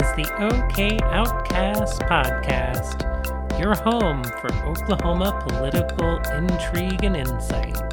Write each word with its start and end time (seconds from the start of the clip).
is 0.00 0.12
the 0.14 0.32
OK 0.40 0.98
Outcast 1.12 2.00
Podcast, 2.02 3.02
your 3.58 3.74
home 3.74 4.24
for 4.40 4.50
Oklahoma 4.64 5.44
political 5.46 6.16
intrigue 6.32 7.04
and 7.04 7.16
insight. 7.16 7.89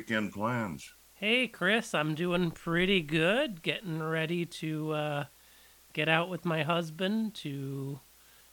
Weekend 0.00 0.32
plans? 0.32 0.94
Hey, 1.12 1.46
Kris, 1.46 1.92
I'm 1.92 2.14
doing 2.14 2.52
pretty 2.52 3.02
good. 3.02 3.60
Getting 3.60 4.02
ready 4.02 4.46
to 4.46 4.92
uh, 4.92 5.24
get 5.92 6.08
out 6.08 6.30
with 6.30 6.46
my 6.46 6.62
husband 6.62 7.34
to 7.34 8.00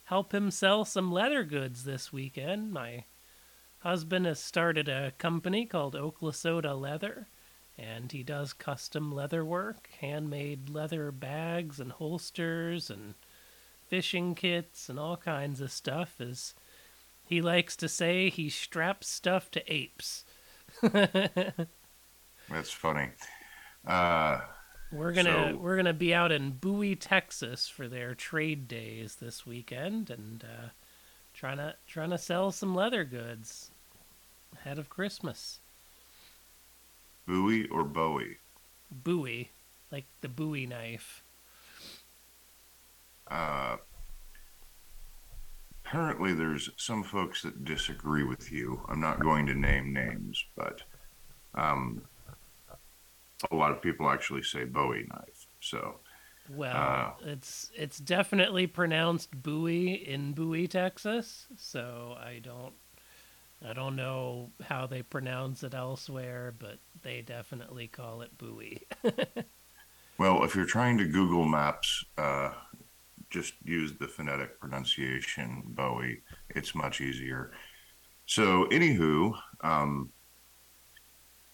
help 0.04 0.34
him 0.34 0.50
sell 0.50 0.84
some 0.84 1.10
leather 1.10 1.44
goods 1.44 1.84
this 1.84 2.12
weekend. 2.12 2.70
My 2.70 3.04
husband 3.78 4.26
has 4.26 4.38
started 4.38 4.90
a 4.90 5.12
company 5.12 5.64
called 5.64 5.94
Oklasoda 5.94 6.78
Leather, 6.78 7.28
and 7.78 8.12
he 8.12 8.22
does 8.22 8.52
custom 8.52 9.10
leather 9.10 9.42
work, 9.42 9.88
handmade 10.02 10.68
leather 10.68 11.10
bags 11.10 11.80
and 11.80 11.92
holsters 11.92 12.90
and 12.90 13.14
fishing 13.86 14.34
kits 14.34 14.90
and 14.90 15.00
all 15.00 15.16
kinds 15.16 15.62
of 15.62 15.72
stuff. 15.72 16.20
As 16.20 16.52
he 17.24 17.40
likes 17.40 17.74
to 17.76 17.88
say, 17.88 18.28
he 18.28 18.50
straps 18.50 19.08
stuff 19.08 19.50
to 19.52 19.72
apes. 19.72 20.26
That's 20.82 22.70
funny. 22.70 23.08
Uh, 23.86 24.40
We're 24.92 25.12
gonna 25.12 25.50
So- 25.52 25.56
we're 25.56 25.76
gonna 25.76 25.92
be 25.92 26.14
out 26.14 26.32
in 26.32 26.52
Bowie, 26.52 26.96
Texas 26.96 27.68
for 27.68 27.88
their 27.88 28.14
trade 28.14 28.68
days 28.68 29.16
this 29.16 29.46
weekend, 29.46 30.10
and 30.10 30.44
uh, 30.44 30.68
trying 31.34 31.58
to 31.58 31.74
trying 31.86 32.10
to 32.10 32.18
sell 32.18 32.50
some 32.52 32.74
leather 32.74 33.04
goods 33.04 33.70
ahead 34.54 34.78
of 34.78 34.88
Christmas. 34.88 35.58
Bowie 37.26 37.66
or 37.68 37.84
Bowie? 37.84 38.38
Bowie, 38.90 39.50
like 39.92 40.06
the 40.22 40.28
Bowie 40.28 40.66
knife. 40.66 41.22
Uh, 43.30 43.76
apparently, 45.88 46.34
there's 46.34 46.70
some 46.76 47.02
folks 47.02 47.42
that 47.42 47.64
disagree 47.64 48.24
with 48.24 48.52
you. 48.52 48.80
I'm 48.88 49.00
not 49.00 49.20
going 49.20 49.46
to 49.46 49.54
name 49.54 49.92
names, 49.92 50.44
but 50.56 50.82
um, 51.54 52.02
a 53.50 53.54
lot 53.56 53.70
of 53.70 53.80
people 53.80 54.10
actually 54.10 54.42
say 54.42 54.64
Bowie 54.64 55.06
knife. 55.10 55.46
So, 55.60 55.96
Well, 56.48 56.76
Uh, 56.76 57.12
it's 57.30 57.70
it's 57.74 57.98
definitely 57.98 58.66
pronounced 58.66 59.30
Bowie 59.42 59.94
in 59.94 60.32
Bowie, 60.32 60.68
Texas. 60.68 61.46
So 61.56 62.16
I 62.20 62.40
don't 62.42 62.74
I 63.66 63.72
don't 63.72 63.96
know 63.96 64.50
how 64.62 64.86
they 64.86 65.02
pronounce 65.02 65.62
it 65.62 65.74
elsewhere, 65.74 66.54
but 66.58 66.78
they 67.02 67.22
definitely 67.22 67.88
call 67.88 68.22
it 68.22 68.36
Bowie. 68.38 68.82
well, 70.18 70.44
if 70.44 70.54
you're 70.54 70.64
trying 70.64 70.98
to 70.98 71.06
Google 71.06 71.44
Maps, 71.44 72.04
uh, 72.16 72.52
just 73.30 73.54
use 73.64 73.94
the 73.98 74.08
phonetic 74.08 74.58
pronunciation 74.60 75.62
Bowie. 75.66 76.22
It's 76.50 76.74
much 76.74 77.00
easier. 77.00 77.52
So, 78.26 78.66
anywho, 78.70 79.38
um, 79.62 80.10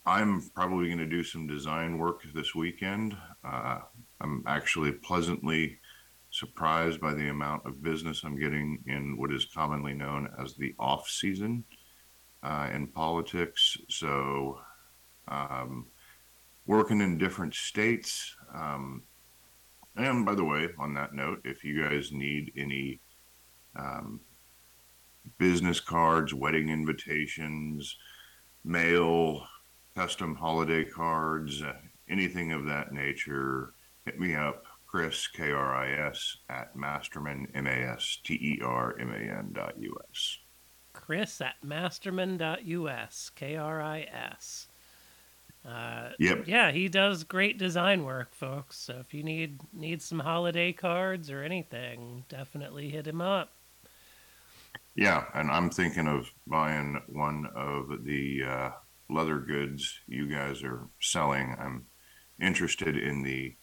I'm 0.06 0.42
probably 0.54 0.86
going 0.86 0.98
to 0.98 1.06
do 1.06 1.24
some 1.24 1.46
design 1.46 1.98
work 1.98 2.22
this 2.34 2.54
weekend. 2.54 3.16
Uh, 3.44 3.80
I'm 4.20 4.42
actually 4.46 4.92
pleasantly 4.92 5.78
surprised 6.30 7.00
by 7.00 7.14
the 7.14 7.28
amount 7.28 7.64
of 7.64 7.82
business 7.82 8.22
I'm 8.24 8.38
getting 8.38 8.82
in 8.86 9.16
what 9.16 9.32
is 9.32 9.44
commonly 9.44 9.94
known 9.94 10.28
as 10.42 10.54
the 10.54 10.74
off 10.78 11.08
season 11.08 11.64
uh, 12.42 12.68
in 12.72 12.88
politics. 12.88 13.76
So, 13.88 14.58
um, 15.28 15.86
working 16.66 17.00
in 17.00 17.18
different 17.18 17.54
states. 17.54 18.34
Um, 18.54 19.02
and 19.96 20.26
by 20.26 20.34
the 20.34 20.44
way, 20.44 20.68
on 20.78 20.94
that 20.94 21.14
note, 21.14 21.40
if 21.44 21.64
you 21.64 21.82
guys 21.82 22.12
need 22.12 22.52
any 22.56 23.00
um, 23.76 24.20
business 25.38 25.80
cards, 25.80 26.34
wedding 26.34 26.68
invitations, 26.68 27.96
mail, 28.64 29.46
custom 29.94 30.34
holiday 30.34 30.84
cards, 30.84 31.62
uh, 31.62 31.74
anything 32.08 32.52
of 32.52 32.66
that 32.66 32.92
nature, 32.92 33.74
hit 34.04 34.18
me 34.18 34.34
up, 34.34 34.64
Kris, 34.86 35.26
K 35.26 35.50
R 35.50 35.74
I 35.74 36.08
S, 36.08 36.36
at 36.48 36.76
Masterman, 36.76 37.48
M 37.54 37.66
A 37.66 37.70
S 37.70 38.18
T 38.22 38.34
E 38.34 38.60
R 38.62 38.96
M 38.98 39.10
A 39.10 39.18
N 39.18 39.50
dot 39.52 39.74
U 39.78 39.96
S. 40.12 40.38
Kris 40.92 41.40
at 41.40 41.56
masterman.us, 41.62 43.30
K 43.34 43.56
R 43.56 43.82
I 43.82 44.02
S. 44.02 44.68
Uh, 45.64 46.10
Yep. 46.18 46.46
yeah, 46.46 46.70
he 46.72 46.88
does 46.88 47.24
great 47.24 47.58
design 47.58 48.04
work, 48.04 48.34
folks. 48.34 48.78
So 48.78 48.98
if 49.00 49.14
you 49.14 49.22
need 49.22 49.60
need 49.72 50.02
some 50.02 50.18
holiday 50.20 50.72
cards 50.72 51.30
or 51.30 51.42
anything, 51.42 52.24
definitely 52.28 52.90
hit 52.90 53.06
him 53.06 53.20
up. 53.20 53.52
Yeah, 54.94 55.24
and 55.34 55.50
I'm 55.50 55.70
thinking 55.70 56.06
of 56.06 56.30
buying 56.46 57.00
one 57.08 57.46
of 57.54 58.04
the 58.04 58.42
uh, 58.44 58.70
leather 59.10 59.38
goods 59.40 60.00
you 60.06 60.28
guys 60.28 60.62
are 60.62 60.88
selling. 61.00 61.54
I'm 61.58 61.86
interested 62.40 62.96
in 62.96 63.22
the 63.22 63.56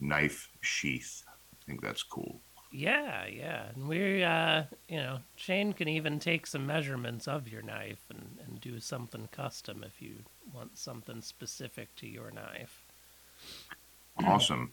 knife 0.00 0.50
sheath. 0.62 1.22
I 1.28 1.56
think 1.66 1.82
that's 1.82 2.02
cool. 2.02 2.42
Yeah, 2.76 3.24
yeah. 3.26 3.68
And 3.74 3.88
we 3.88 4.22
uh 4.22 4.64
you 4.88 4.98
know, 4.98 5.20
Shane 5.34 5.72
can 5.72 5.88
even 5.88 6.18
take 6.18 6.46
some 6.46 6.66
measurements 6.66 7.26
of 7.26 7.48
your 7.48 7.62
knife 7.62 8.04
and, 8.10 8.38
and 8.44 8.60
do 8.60 8.80
something 8.80 9.28
custom 9.32 9.82
if 9.82 10.02
you 10.02 10.16
want 10.54 10.76
something 10.76 11.22
specific 11.22 11.94
to 11.96 12.06
your 12.06 12.30
knife. 12.30 12.84
Awesome. 14.22 14.72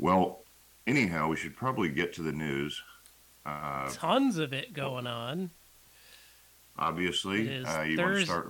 Well, 0.00 0.40
anyhow, 0.86 1.28
we 1.28 1.36
should 1.36 1.56
probably 1.56 1.90
get 1.90 2.12
to 2.14 2.22
the 2.22 2.32
news. 2.32 2.82
Uh, 3.46 3.88
Tons 3.92 4.38
of 4.38 4.52
it 4.52 4.72
going 4.72 5.06
on. 5.06 5.50
obviously, 6.76 7.42
It 7.42 7.52
is 7.52 7.66
uh, 7.66 7.82
you 7.82 7.98
want 7.98 8.16
to 8.16 8.24
start. 8.24 8.48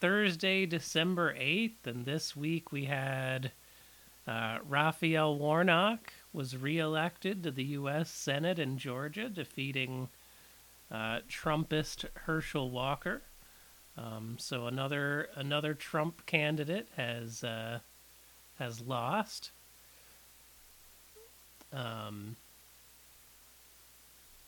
Thursday, 0.00 0.66
December 0.66 1.34
8th, 1.34 1.86
and 1.86 2.04
this 2.04 2.36
week 2.36 2.72
we 2.72 2.84
had 2.84 3.52
uh, 4.26 4.58
Raphael 4.68 5.38
Warnock 5.38 6.12
was 6.34 6.56
reelected 6.56 7.44
to 7.44 7.50
the 7.52 7.64
U.S. 7.64 8.10
Senate 8.10 8.58
in 8.58 8.76
Georgia, 8.76 9.28
defeating 9.28 10.08
uh, 10.90 11.20
Trumpist 11.30 12.04
Herschel 12.24 12.70
Walker. 12.70 13.22
Um, 13.96 14.36
so 14.40 14.66
another 14.66 15.28
another 15.36 15.72
Trump 15.72 16.26
candidate 16.26 16.88
has 16.96 17.44
uh, 17.44 17.78
has 18.58 18.80
lost. 18.80 19.52
Um, 21.72 22.34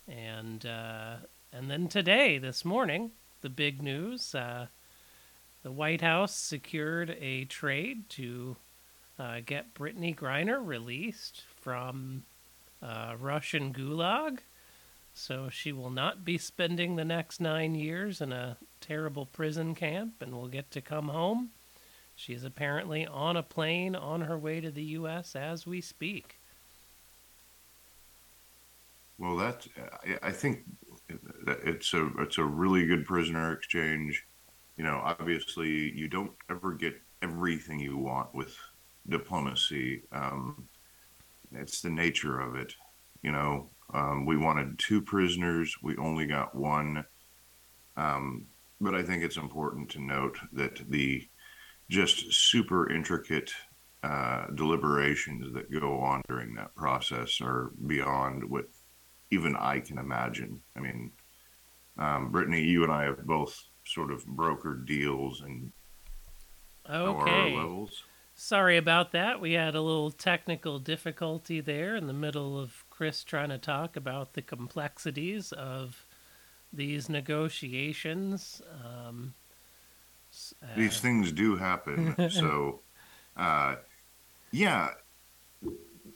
and 0.08 0.66
uh, 0.66 1.14
and 1.52 1.70
then 1.70 1.86
today, 1.86 2.38
this 2.38 2.64
morning, 2.64 3.12
the 3.42 3.48
big 3.48 3.80
news. 3.80 4.34
Uh, 4.34 4.66
the 5.62 5.72
White 5.72 6.00
House 6.00 6.34
secured 6.34 7.16
a 7.20 7.44
trade 7.44 8.08
to 8.10 8.56
uh, 9.18 9.40
get 9.44 9.74
Brittney 9.74 10.14
Griner 10.14 10.64
released 10.64 11.42
from 11.66 12.22
uh, 12.80 13.16
Russian 13.18 13.72
gulag. 13.72 14.38
So 15.14 15.48
she 15.50 15.72
will 15.72 15.90
not 15.90 16.24
be 16.24 16.38
spending 16.38 16.94
the 16.94 17.04
next 17.04 17.40
nine 17.40 17.74
years 17.74 18.20
in 18.20 18.30
a 18.30 18.56
terrible 18.80 19.26
prison 19.26 19.74
camp 19.74 20.14
and 20.20 20.30
will 20.30 20.46
get 20.46 20.70
to 20.70 20.80
come 20.80 21.08
home. 21.08 21.50
She 22.14 22.34
is 22.34 22.44
apparently 22.44 23.04
on 23.04 23.36
a 23.36 23.42
plane 23.42 23.96
on 23.96 24.20
her 24.20 24.38
way 24.38 24.60
to 24.60 24.70
the 24.70 24.84
U.S. 25.00 25.34
as 25.34 25.66
we 25.66 25.80
speak. 25.80 26.38
well, 29.18 29.36
that 29.38 29.66
I, 30.22 30.30
think 30.30 30.60
it's 31.56 31.92
a 31.94 32.10
it's 32.20 32.38
a 32.38 32.44
really 32.44 32.86
good 32.86 33.06
prisoner 33.06 33.52
exchange. 33.52 34.24
You 34.76 34.84
know, 34.84 35.00
obviously, 35.02 35.90
you 35.96 36.06
don't 36.06 36.32
ever 36.48 36.74
get 36.74 36.94
everything 37.22 37.80
you 37.80 37.96
want 37.98 38.32
with 38.32 38.56
diplomacy. 39.08 40.02
Um, 40.12 40.68
it's 41.52 41.80
the 41.80 41.90
nature 41.90 42.40
of 42.40 42.56
it. 42.56 42.74
You 43.22 43.32
know, 43.32 43.70
um, 43.94 44.26
we 44.26 44.36
wanted 44.36 44.78
two 44.78 45.00
prisoners, 45.00 45.74
we 45.82 45.96
only 45.96 46.26
got 46.26 46.54
one. 46.54 47.04
Um, 47.96 48.46
but 48.80 48.94
I 48.94 49.02
think 49.02 49.22
it's 49.22 49.36
important 49.36 49.88
to 49.90 50.00
note 50.00 50.38
that 50.52 50.90
the 50.90 51.26
just 51.88 52.32
super 52.32 52.90
intricate 52.90 53.50
uh, 54.02 54.46
deliberations 54.54 55.52
that 55.54 55.70
go 55.70 55.98
on 55.98 56.22
during 56.28 56.54
that 56.54 56.74
process 56.74 57.40
are 57.40 57.70
beyond 57.86 58.48
what 58.48 58.66
even 59.30 59.56
I 59.56 59.80
can 59.80 59.98
imagine. 59.98 60.60
I 60.76 60.80
mean, 60.80 61.10
um, 61.98 62.30
Brittany, 62.30 62.62
you 62.62 62.82
and 62.84 62.92
I 62.92 63.04
have 63.04 63.24
both 63.26 63.58
sort 63.84 64.10
of 64.10 64.24
brokered 64.26 64.86
deals 64.86 65.40
and 65.40 65.72
Okay. 66.88 67.30
ORR 67.30 67.56
levels. 67.56 68.04
Sorry 68.38 68.76
about 68.76 69.12
that. 69.12 69.40
We 69.40 69.54
had 69.54 69.74
a 69.74 69.80
little 69.80 70.10
technical 70.10 70.78
difficulty 70.78 71.60
there 71.60 71.96
in 71.96 72.06
the 72.06 72.12
middle 72.12 72.58
of 72.58 72.84
Kris 72.90 73.24
trying 73.24 73.48
to 73.48 73.58
talk 73.58 73.96
about 73.96 74.34
the 74.34 74.42
complexities 74.42 75.52
of 75.52 76.04
these 76.72 77.08
negotiations. 77.08 78.60
Um, 78.84 79.34
s- 80.32 80.54
These 80.74 80.98
uh, 80.98 81.00
things 81.00 81.32
do 81.32 81.56
happen. 81.56 82.14
so, 82.30 82.80
uh, 83.36 83.76
yeah. 84.52 84.90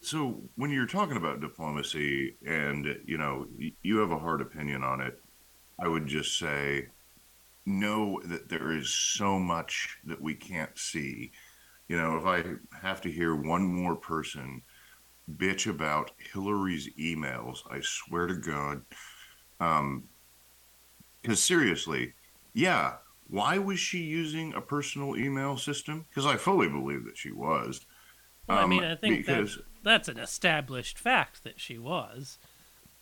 So 0.02 0.42
when 0.56 0.70
you're 0.70 0.86
talking 0.86 1.16
about 1.16 1.40
diplomacy 1.40 2.36
and, 2.46 3.00
you 3.04 3.18
know, 3.18 3.46
you 3.82 3.98
have 3.98 4.10
a 4.10 4.18
hard 4.18 4.40
opinion 4.40 4.82
on 4.82 5.00
it, 5.00 5.20
I 5.78 5.88
would 5.88 6.06
just 6.06 6.38
say 6.38 6.88
know 7.66 8.20
that 8.24 8.48
there 8.48 8.72
is 8.72 8.90
so 8.94 9.38
much 9.38 9.98
that 10.04 10.20
we 10.20 10.34
can't 10.34 10.78
see. 10.78 11.32
You 11.90 11.96
know, 11.96 12.16
if 12.16 12.24
I 12.24 12.44
have 12.86 13.00
to 13.00 13.10
hear 13.10 13.34
one 13.34 13.64
more 13.64 13.96
person 13.96 14.62
bitch 15.28 15.68
about 15.68 16.12
Hillary's 16.32 16.88
emails, 16.94 17.62
I 17.68 17.80
swear 17.80 18.28
to 18.28 18.36
God, 18.36 18.82
um, 19.58 20.04
because 21.20 21.42
seriously, 21.42 22.12
yeah, 22.54 22.92
why 23.26 23.58
was 23.58 23.80
she 23.80 23.98
using 23.98 24.54
a 24.54 24.60
personal 24.60 25.16
email 25.16 25.56
system? 25.56 26.06
Because 26.08 26.26
I 26.26 26.36
fully 26.36 26.68
believe 26.68 27.04
that 27.06 27.18
she 27.18 27.32
was. 27.32 27.84
well, 28.46 28.58
I 28.58 28.62
um, 28.62 28.70
mean, 28.70 28.84
I 28.84 28.94
think 28.94 29.26
because- 29.26 29.56
that, 29.56 29.64
that's 29.82 30.08
an 30.08 30.20
established 30.20 30.96
fact 30.96 31.42
that 31.42 31.58
she 31.58 31.76
was. 31.76 32.38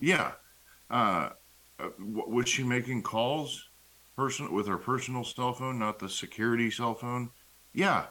Yeah. 0.00 0.32
Uh, 0.90 1.28
uh, 1.78 1.90
was 1.98 2.48
she 2.48 2.62
making 2.62 3.02
calls 3.02 3.68
person 4.16 4.50
with 4.50 4.66
her 4.66 4.78
personal 4.78 5.24
cell 5.24 5.52
phone, 5.52 5.78
not 5.78 5.98
the 5.98 6.08
security 6.08 6.70
cell 6.70 6.94
phone? 6.94 7.28
Yeah, 7.74 8.06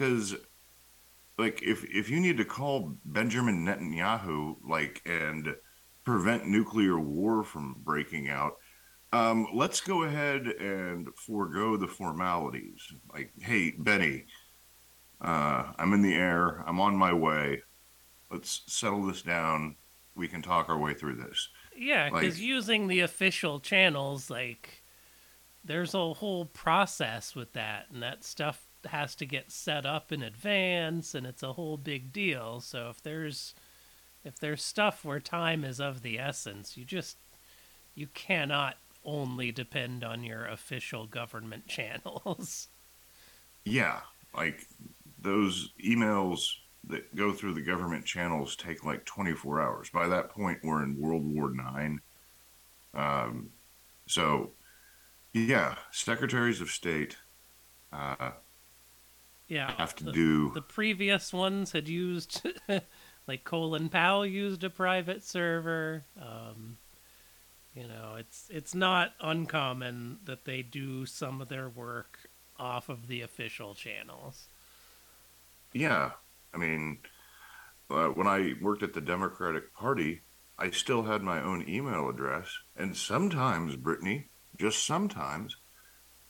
because 0.00 0.34
like 1.38 1.62
if 1.62 1.84
if 1.84 2.08
you 2.10 2.20
need 2.20 2.38
to 2.38 2.44
call 2.44 2.96
Benjamin 3.04 3.66
Netanyahu 3.66 4.56
like 4.66 5.02
and 5.04 5.54
prevent 6.04 6.46
nuclear 6.46 6.98
war 6.98 7.44
from 7.44 7.76
breaking 7.84 8.30
out, 8.30 8.54
um, 9.12 9.46
let's 9.52 9.80
go 9.80 10.04
ahead 10.04 10.46
and 10.46 11.08
forego 11.14 11.76
the 11.76 11.86
formalities. 11.86 12.80
Like, 13.12 13.32
hey, 13.38 13.72
Benny, 13.78 14.24
uh, 15.20 15.72
I'm 15.78 15.92
in 15.92 16.02
the 16.02 16.14
air. 16.14 16.64
I'm 16.66 16.80
on 16.80 16.96
my 16.96 17.12
way. 17.12 17.62
Let's 18.30 18.62
settle 18.66 19.04
this 19.06 19.22
down. 19.22 19.76
We 20.14 20.26
can 20.26 20.40
talk 20.40 20.68
our 20.68 20.78
way 20.78 20.94
through 20.94 21.16
this. 21.16 21.48
Yeah, 21.76 22.08
because 22.10 22.36
Like- 22.36 22.42
using 22.42 22.88
the 22.88 23.00
official 23.00 23.60
channels, 23.60 24.30
like, 24.30 24.82
there's 25.62 25.94
a 25.94 26.14
whole 26.14 26.46
process 26.46 27.34
with 27.34 27.52
that, 27.52 27.90
and 27.90 28.02
that 28.02 28.24
stuff 28.24 28.69
has 28.86 29.14
to 29.16 29.26
get 29.26 29.52
set 29.52 29.86
up 29.86 30.12
in 30.12 30.22
advance, 30.22 31.14
and 31.14 31.26
it's 31.26 31.42
a 31.42 31.52
whole 31.52 31.76
big 31.76 32.12
deal. 32.12 32.60
So 32.60 32.88
if 32.90 33.02
there's 33.02 33.54
if 34.24 34.38
there's 34.38 34.62
stuff 34.62 35.04
where 35.04 35.20
time 35.20 35.64
is 35.64 35.80
of 35.80 36.02
the 36.02 36.18
essence, 36.18 36.76
you 36.76 36.84
just 36.84 37.16
you 37.94 38.06
cannot 38.08 38.76
only 39.04 39.50
depend 39.50 40.04
on 40.04 40.24
your 40.24 40.46
official 40.46 41.06
government 41.06 41.66
channels. 41.68 42.68
Yeah, 43.64 44.00
like 44.34 44.66
those 45.20 45.70
emails 45.84 46.54
that 46.88 47.14
go 47.14 47.32
through 47.32 47.54
the 47.54 47.60
government 47.60 48.04
channels 48.06 48.56
take 48.56 48.84
like 48.84 49.04
24 49.04 49.60
hours. 49.60 49.90
By 49.90 50.08
that 50.08 50.30
point, 50.30 50.60
we're 50.62 50.82
in 50.82 50.98
World 50.98 51.24
War 51.24 51.50
Nine. 51.50 52.00
Um, 52.94 53.50
so, 54.06 54.52
yeah, 55.32 55.76
secretaries 55.92 56.60
of 56.60 56.70
state 56.70 57.16
uh, 57.92 58.30
yeah, 59.50 59.72
have 59.72 59.96
to 59.96 60.04
the, 60.04 60.12
do. 60.12 60.50
the 60.54 60.62
previous 60.62 61.32
ones 61.32 61.72
had 61.72 61.88
used 61.88 62.46
like 63.26 63.42
Colin 63.42 63.88
Powell 63.88 64.24
used 64.24 64.62
a 64.62 64.70
private 64.70 65.24
server. 65.24 66.04
Um, 66.16 66.78
you 67.74 67.88
know, 67.88 68.14
it's 68.16 68.48
it's 68.48 68.76
not 68.76 69.12
uncommon 69.20 70.20
that 70.24 70.44
they 70.44 70.62
do 70.62 71.04
some 71.04 71.40
of 71.40 71.48
their 71.48 71.68
work 71.68 72.30
off 72.58 72.88
of 72.88 73.08
the 73.08 73.22
official 73.22 73.74
channels. 73.74 74.46
Yeah, 75.72 76.12
I 76.54 76.58
mean, 76.58 76.98
uh, 77.90 78.08
when 78.08 78.28
I 78.28 78.52
worked 78.60 78.84
at 78.84 78.94
the 78.94 79.00
Democratic 79.00 79.74
Party, 79.74 80.20
I 80.58 80.70
still 80.70 81.02
had 81.02 81.22
my 81.22 81.42
own 81.42 81.68
email 81.68 82.08
address, 82.08 82.46
and 82.76 82.96
sometimes, 82.96 83.74
Brittany, 83.74 84.28
just 84.58 84.86
sometimes, 84.86 85.56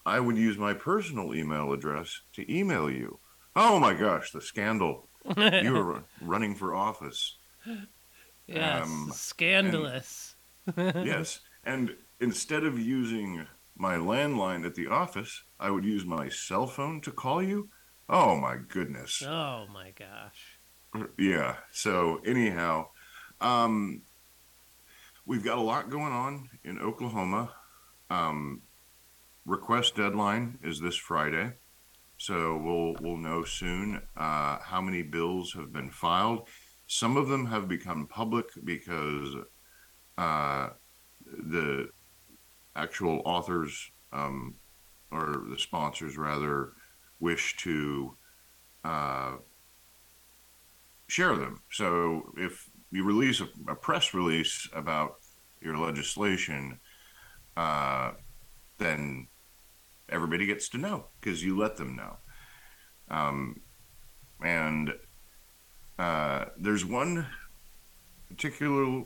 I 0.06 0.20
would 0.20 0.36
use 0.36 0.56
my 0.58 0.74
personal 0.74 1.34
email 1.34 1.72
address 1.72 2.20
to 2.34 2.52
email 2.52 2.90
you. 2.90 3.18
Oh 3.56 3.78
my 3.78 3.94
gosh, 3.94 4.30
the 4.32 4.40
scandal! 4.40 5.08
You 5.36 5.72
were 5.74 6.04
running 6.22 6.54
for 6.54 6.74
office. 6.74 7.36
yes, 8.46 8.82
Um, 8.82 9.10
scandalous. 9.14 10.34
Yes, 10.76 11.40
and 11.64 11.96
instead 12.20 12.64
of 12.64 12.78
using 12.78 13.46
my 13.76 13.96
landline 13.96 14.64
at 14.66 14.74
the 14.74 14.86
office, 14.86 15.42
I 15.58 15.70
would 15.70 15.84
use 15.84 16.04
my 16.04 16.28
cell 16.28 16.66
phone 16.66 17.00
to 17.02 17.10
call 17.12 17.42
you. 17.42 17.68
Oh 18.08 18.36
my 18.36 18.56
goodness. 18.56 19.22
Oh 19.22 19.66
my 19.72 19.92
gosh. 19.92 20.58
Yeah. 21.18 21.56
So 21.72 22.20
anyhow, 22.24 22.88
um, 23.40 24.02
we've 25.26 25.44
got 25.44 25.58
a 25.58 25.62
lot 25.62 25.90
going 25.90 26.12
on 26.12 26.48
in 26.64 26.78
Oklahoma. 26.78 27.52
Um, 28.10 28.62
request 29.46 29.96
deadline 29.96 30.58
is 30.62 30.80
this 30.80 30.96
Friday, 30.96 31.52
so 32.16 32.56
we'll 32.56 32.94
we'll 33.00 33.16
know 33.16 33.44
soon 33.44 34.02
uh, 34.16 34.58
how 34.58 34.80
many 34.80 35.02
bills 35.02 35.52
have 35.54 35.72
been 35.72 35.90
filed. 35.90 36.48
Some 36.86 37.16
of 37.16 37.28
them 37.28 37.46
have 37.46 37.68
become 37.68 38.06
public 38.06 38.46
because 38.64 39.36
uh, 40.18 40.70
the 41.24 41.88
actual 42.76 43.22
authors 43.24 43.90
um, 44.12 44.54
or 45.10 45.44
the 45.48 45.58
sponsors 45.58 46.16
rather 46.16 46.72
wish 47.20 47.56
to 47.58 48.16
uh, 48.84 49.36
share 51.06 51.36
them. 51.36 51.60
So 51.70 52.32
if 52.36 52.68
you 52.90 53.04
release 53.04 53.40
a, 53.40 53.48
a 53.68 53.74
press 53.74 54.14
release 54.14 54.68
about 54.72 55.16
your 55.60 55.76
legislation, 55.76 56.80
uh, 57.56 58.12
then 58.80 59.28
everybody 60.08 60.46
gets 60.46 60.68
to 60.70 60.78
know 60.78 61.06
because 61.20 61.44
you 61.44 61.56
let 61.56 61.76
them 61.76 61.94
know. 61.94 62.16
Um, 63.08 63.60
and 64.42 64.92
uh, 65.98 66.46
there's 66.58 66.84
one 66.84 67.26
particular 68.28 69.04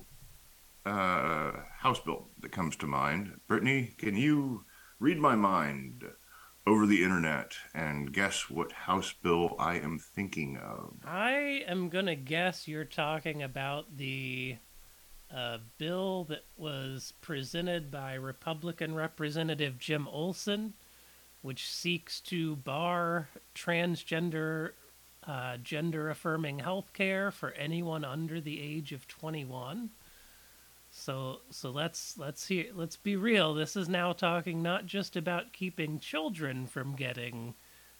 uh, 0.87 1.52
House 1.78 2.00
bill 2.00 2.28
that 2.40 2.52
comes 2.52 2.76
to 2.76 2.87
mind. 2.87 3.40
Brittany, 3.49 3.95
can 3.99 4.16
you 4.16 4.64
read 5.00 5.19
my 5.19 5.35
mind 5.35 6.04
over 6.66 6.87
the 6.87 7.02
internet 7.02 7.52
and 7.75 8.12
guess 8.12 8.49
what 8.49 8.73
House 8.73 9.12
bill 9.23 9.57
I 9.59 9.76
am 9.76 9.99
thinking 9.99 10.57
of? 10.57 10.95
I 11.04 11.64
am 11.66 11.88
gonna 11.88 12.14
guess 12.14 12.69
you're 12.69 12.85
talking 12.85 13.43
about 13.43 13.97
the 13.97 14.57
uh, 15.35 15.59
bill 15.79 16.25
that 16.25 16.45
was 16.57 17.12
presented 17.21 17.91
by 17.91 18.14
Republican 18.14 18.95
Representative 18.95 19.79
Jim 19.79 20.07
Olsen, 20.07 20.75
which 21.43 21.69
seeks 21.69 22.21
to 22.21 22.57
bar 22.57 23.29
transgender, 23.55 24.71
uh, 25.26 25.57
gender 25.57 26.09
affirming 26.09 26.61
health 26.61 26.93
care 26.93 27.33
for 27.33 27.50
anyone 27.53 28.05
under 28.05 28.41
the 28.41 28.61
age 28.61 28.93
of 28.93 29.09
21. 29.09 29.91
So 30.91 31.41
so 31.50 31.71
let's 31.71 32.17
let's 32.17 32.47
hear 32.47 32.67
let's 32.73 32.97
be 32.97 33.17
real. 33.17 33.55
This 33.55 33.75
is 33.75 33.88
now 33.88 34.12
talking 34.12 34.62
not 34.62 34.87
just 34.87 35.17
about 35.17 35.53
keeping 35.53 35.99
children 35.99 36.69
from 36.69 36.95
getting 36.95 37.55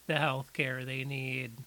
the 0.07 0.19
health 0.19 0.53
care 0.53 0.85
they 0.85 1.03
need. 1.03 1.65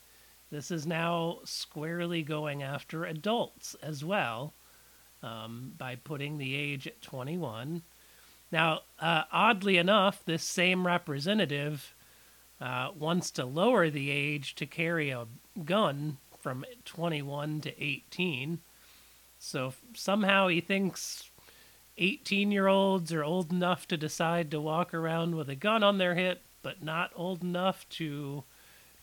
This 0.50 0.72
is 0.72 0.88
now 0.88 1.40
squarely 1.44 2.24
going 2.24 2.64
after 2.64 3.04
adults 3.04 3.76
as 3.84 4.06
well 4.06 4.54
um, 5.24 5.74
by 5.78 5.96
putting 5.96 6.38
the 6.38 6.56
age 6.56 6.88
at 6.88 7.02
21. 7.02 7.82
Now, 8.52 8.82
uh, 9.00 9.24
oddly 9.32 9.78
enough, 9.78 10.24
this 10.26 10.44
same 10.44 10.88
representative 10.88 11.94
uh, 12.62 12.90
wants 12.98 13.32
to 13.32 13.46
lower 13.46 13.90
the 13.90 14.10
age 14.10 14.56
to 14.56 14.66
carry 14.66 15.10
a 15.10 15.28
gun 15.64 16.18
from 16.40 16.66
21 16.86 17.62
to 17.62 17.84
18. 17.84 18.60
So 19.40 19.74
somehow 19.94 20.48
he 20.48 20.62
thinks 20.62 21.30
18 21.98 22.52
year 22.52 22.68
olds 22.68 23.12
are 23.12 23.24
old 23.24 23.52
enough 23.52 23.88
to 23.90 23.98
decide 23.98 24.52
to 24.52 24.62
walk 24.62 24.94
around 24.94 25.36
with 25.36 25.50
a 25.50 25.56
gun 25.56 25.84
on 25.84 25.98
their 25.98 26.16
hip, 26.16 26.44
but 26.64 26.84
not 26.84 27.12
old 27.16 27.42
enough 27.42 27.88
to 27.90 28.44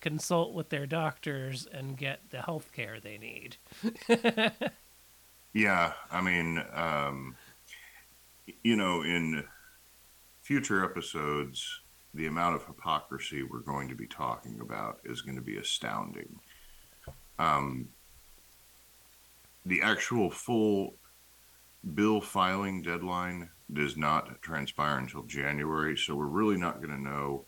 consult 0.01 0.53
with 0.53 0.69
their 0.69 0.87
doctors 0.87 1.67
and 1.67 1.97
get 1.97 2.31
the 2.31 2.43
health 2.43 2.73
care 2.73 2.99
they 3.01 3.19
need. 3.19 3.57
Yeah, 5.55 5.93
I 6.11 6.21
mean, 6.21 6.63
um, 6.75 7.37
you 8.65 8.75
know, 8.75 9.03
in 9.03 9.45
future 10.43 10.85
episodes, 10.85 11.81
the 12.13 12.27
amount 12.27 12.57
of 12.57 12.65
hypocrisy 12.67 13.45
we're 13.45 13.61
going 13.61 13.89
to 13.89 13.95
be 13.95 14.09
talking 14.09 14.59
about 14.61 14.99
is 15.05 15.23
going 15.23 15.37
to 15.37 15.43
be 15.43 15.57
astounding. 15.57 16.41
Um, 17.39 17.89
the 19.65 19.81
actual 19.81 20.29
full 20.29 20.95
bill 21.95 22.21
filing 22.21 22.83
deadline 22.83 23.49
does 23.73 23.97
not 23.97 24.43
transpire 24.43 24.99
until 24.99 25.23
January, 25.23 25.97
so 25.97 26.17
we're 26.17 26.27
really 26.27 26.57
not 26.57 26.83
going 26.83 26.95
to 26.95 27.01
know 27.01 27.45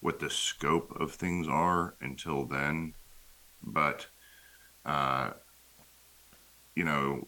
what 0.00 0.18
the 0.18 0.30
scope 0.30 0.96
of 1.00 1.12
things 1.12 1.46
are 1.46 1.94
until 2.00 2.44
then. 2.44 2.92
But, 3.62 4.06
uh, 4.84 5.30
you 6.74 6.84
know, 6.84 7.26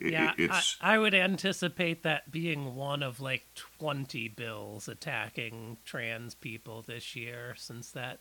it, 0.00 0.12
yeah. 0.12 0.32
I, 0.38 0.94
I, 0.94 0.98
would 0.98 1.14
anticipate 1.14 2.02
that 2.02 2.30
being 2.30 2.74
one 2.74 3.02
of 3.02 3.20
like 3.20 3.46
20 3.78 4.28
bills 4.28 4.88
attacking 4.88 5.76
trans 5.84 6.34
people 6.34 6.82
this 6.82 7.14
year, 7.14 7.54
since 7.56 7.90
that 7.90 8.20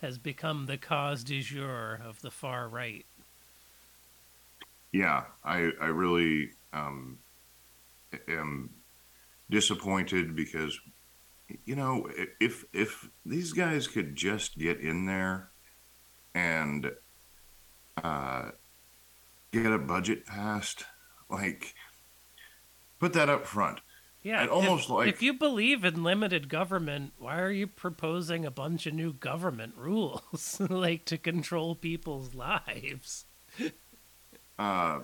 has 0.00 0.18
become 0.18 0.66
the 0.66 0.76
cause 0.76 1.24
du 1.24 1.42
jour 1.42 2.00
of 2.04 2.20
the 2.22 2.30
far 2.30 2.68
right. 2.68 3.06
Yeah, 4.92 5.24
I, 5.44 5.70
I 5.80 5.86
really 5.86 6.50
um, 6.72 7.18
am 8.28 8.70
disappointed 9.50 10.34
because 10.34 10.78
you 11.66 11.76
know 11.76 12.08
if 12.40 12.64
if 12.72 13.08
these 13.26 13.52
guys 13.52 13.86
could 13.86 14.16
just 14.16 14.56
get 14.56 14.80
in 14.80 15.04
there 15.04 15.50
and 16.34 16.90
uh, 18.02 18.50
get 19.52 19.66
a 19.66 19.78
budget 19.78 20.26
passed 20.26 20.84
like 21.34 21.74
put 23.00 23.12
that 23.14 23.28
up 23.28 23.46
front. 23.46 23.80
Yeah 24.22 24.42
and 24.42 24.50
almost 24.50 24.84
if, 24.84 24.90
like 24.90 25.08
if 25.08 25.22
you 25.22 25.34
believe 25.34 25.84
in 25.84 26.02
limited 26.02 26.48
government 26.48 27.12
why 27.18 27.38
are 27.40 27.50
you 27.50 27.66
proposing 27.66 28.46
a 28.46 28.50
bunch 28.50 28.86
of 28.86 28.94
new 28.94 29.12
government 29.12 29.74
rules 29.78 30.58
like 30.60 31.04
to 31.06 31.18
control 31.18 31.74
people's 31.74 32.34
lives? 32.34 33.26
Uh 34.58 35.00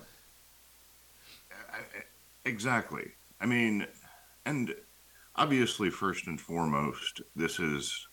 exactly. 2.44 3.12
I 3.40 3.46
mean 3.46 3.86
and 4.46 4.74
obviously, 5.36 5.90
first 5.90 6.26
and 6.26 6.40
foremost, 6.40 7.22
this 7.34 7.58
is 7.58 8.08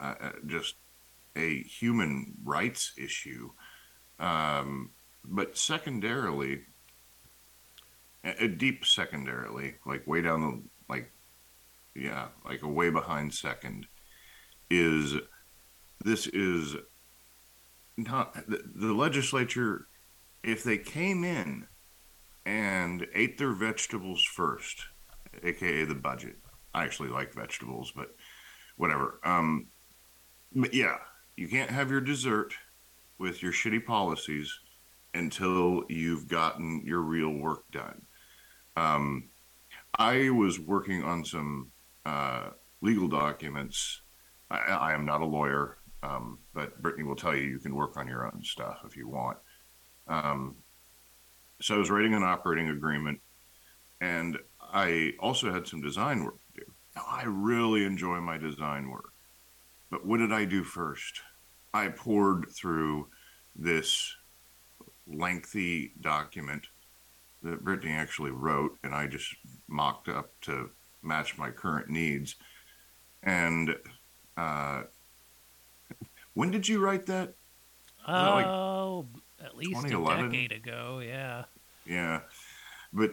uh, 0.00 0.14
uh, 0.20 0.32
just 0.46 0.76
a 1.36 1.62
human 1.62 2.34
rights 2.44 2.92
issue. 2.98 3.50
Um, 4.18 4.90
but 5.24 5.56
secondarily, 5.56 6.60
a, 8.24 8.48
deep 8.48 8.84
secondarily, 8.84 9.74
like 9.86 10.06
way 10.06 10.22
down 10.22 10.40
the, 10.40 10.62
like, 10.92 11.10
yeah, 11.94 12.28
like 12.44 12.62
a 12.62 12.68
way 12.68 12.90
behind 12.90 13.32
second, 13.32 13.86
is 14.70 15.14
this 16.04 16.26
is 16.28 16.76
not 17.96 18.34
the, 18.48 18.62
the 18.74 18.92
legislature, 18.92 19.86
if 20.42 20.62
they 20.64 20.78
came 20.78 21.24
in 21.24 21.66
and 22.46 23.06
ate 23.14 23.38
their 23.38 23.52
vegetables 23.52 24.22
first, 24.22 24.82
aka 25.42 25.84
the 25.84 25.94
budget. 25.94 26.36
I 26.72 26.84
actually 26.84 27.08
like 27.08 27.34
vegetables, 27.34 27.92
but 27.94 28.14
whatever. 28.76 29.20
Um, 29.24 29.66
but 30.54 30.72
yeah, 30.72 30.96
you 31.36 31.48
can't 31.48 31.70
have 31.70 31.90
your 31.90 32.00
dessert 32.00 32.54
with 33.18 33.42
your 33.42 33.52
shitty 33.52 33.84
policies 33.84 34.52
until 35.14 35.84
you've 35.88 36.28
gotten 36.28 36.82
your 36.84 37.00
real 37.00 37.30
work 37.30 37.70
done. 37.70 38.02
Um, 38.76 39.28
I 39.98 40.30
was 40.30 40.58
working 40.58 41.02
on 41.02 41.24
some 41.24 41.70
uh, 42.06 42.50
legal 42.80 43.08
documents. 43.08 44.02
I, 44.50 44.58
I, 44.58 44.92
am 44.94 45.04
not 45.04 45.20
a 45.20 45.26
lawyer, 45.26 45.78
um, 46.02 46.38
but 46.54 46.80
Brittany 46.80 47.04
will 47.04 47.16
tell 47.16 47.34
you 47.34 47.42
you 47.42 47.58
can 47.58 47.74
work 47.74 47.96
on 47.96 48.08
your 48.08 48.24
own 48.24 48.42
stuff 48.42 48.78
if 48.86 48.96
you 48.96 49.08
want. 49.08 49.38
Um, 50.08 50.56
so 51.60 51.74
I 51.74 51.78
was 51.78 51.90
writing 51.90 52.14
an 52.14 52.22
operating 52.22 52.70
agreement, 52.70 53.20
and 54.00 54.38
I 54.60 55.12
also 55.20 55.52
had 55.52 55.66
some 55.66 55.82
design 55.82 56.24
work 56.24 56.38
to 56.54 56.60
do. 56.60 56.72
Now, 56.96 57.04
I 57.06 57.24
really 57.26 57.84
enjoy 57.84 58.20
my 58.20 58.38
design 58.38 58.88
work. 58.88 59.12
But 59.90 60.06
what 60.06 60.18
did 60.18 60.32
I 60.32 60.44
do 60.44 60.64
first? 60.64 61.20
I 61.74 61.88
pored 61.88 62.48
through 62.50 63.08
this 63.54 64.14
lengthy 65.06 65.92
document 66.00 66.68
that 67.42 67.64
Brittany 67.64 67.92
actually 67.92 68.30
wrote, 68.30 68.78
and 68.82 68.94
I 68.94 69.06
just 69.06 69.34
mocked 69.68 70.08
up 70.08 70.32
to 70.42 70.70
match 71.02 71.38
my 71.38 71.50
current 71.50 71.88
needs. 71.88 72.36
And 73.22 73.76
uh, 74.36 74.82
when 76.34 76.50
did 76.50 76.68
you 76.68 76.80
write 76.80 77.06
that? 77.06 77.34
Oh, 78.06 79.06
like 79.40 79.46
at 79.46 79.56
least 79.56 79.84
a 79.86 79.90
decade 79.90 80.52
ago. 80.52 81.02
Yeah. 81.04 81.44
Yeah, 81.86 82.20
but 82.92 83.12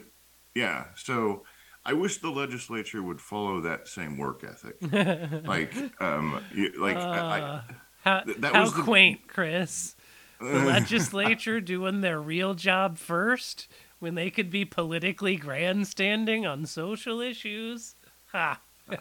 yeah. 0.54 0.86
So 0.96 1.44
I 1.86 1.94
wish 1.94 2.18
the 2.18 2.30
legislature 2.30 3.02
would 3.02 3.22
follow 3.22 3.62
that 3.62 3.88
same 3.88 4.18
work 4.18 4.44
ethic. 4.44 4.76
like, 5.48 5.74
um, 6.02 6.44
like 6.78 6.98
uh, 6.98 7.00
I, 7.00 7.62
how, 8.02 8.24
that 8.40 8.54
how 8.54 8.62
was 8.62 8.74
the, 8.74 8.84
quaint, 8.84 9.28
Kris. 9.28 9.96
The 10.40 10.46
legislature 10.66 11.60
doing 11.60 12.02
their 12.02 12.22
real 12.22 12.54
job 12.54 12.98
first 12.98 13.68
when 14.00 14.16
they 14.16 14.30
could 14.30 14.50
be 14.50 14.66
politically 14.66 15.36
grandstanding 15.36 16.46
on 16.46 16.66
social 16.66 17.22
issues. 17.22 17.96
Ha. 18.28 18.62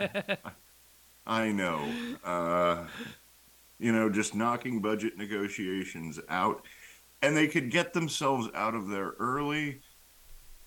I 1.26 1.53
know. 1.53 1.88
Uh, 2.25 2.87
you 3.79 3.93
know, 3.93 4.09
just 4.09 4.35
knocking 4.35 4.81
budget 4.81 5.19
negotiations 5.19 6.21
out, 6.29 6.62
and 7.23 7.37
they 7.37 7.47
could 7.47 7.71
get 7.71 7.93
themselves 7.93 8.49
out 8.55 8.75
of 8.75 8.88
there 8.88 9.15
early 9.19 9.81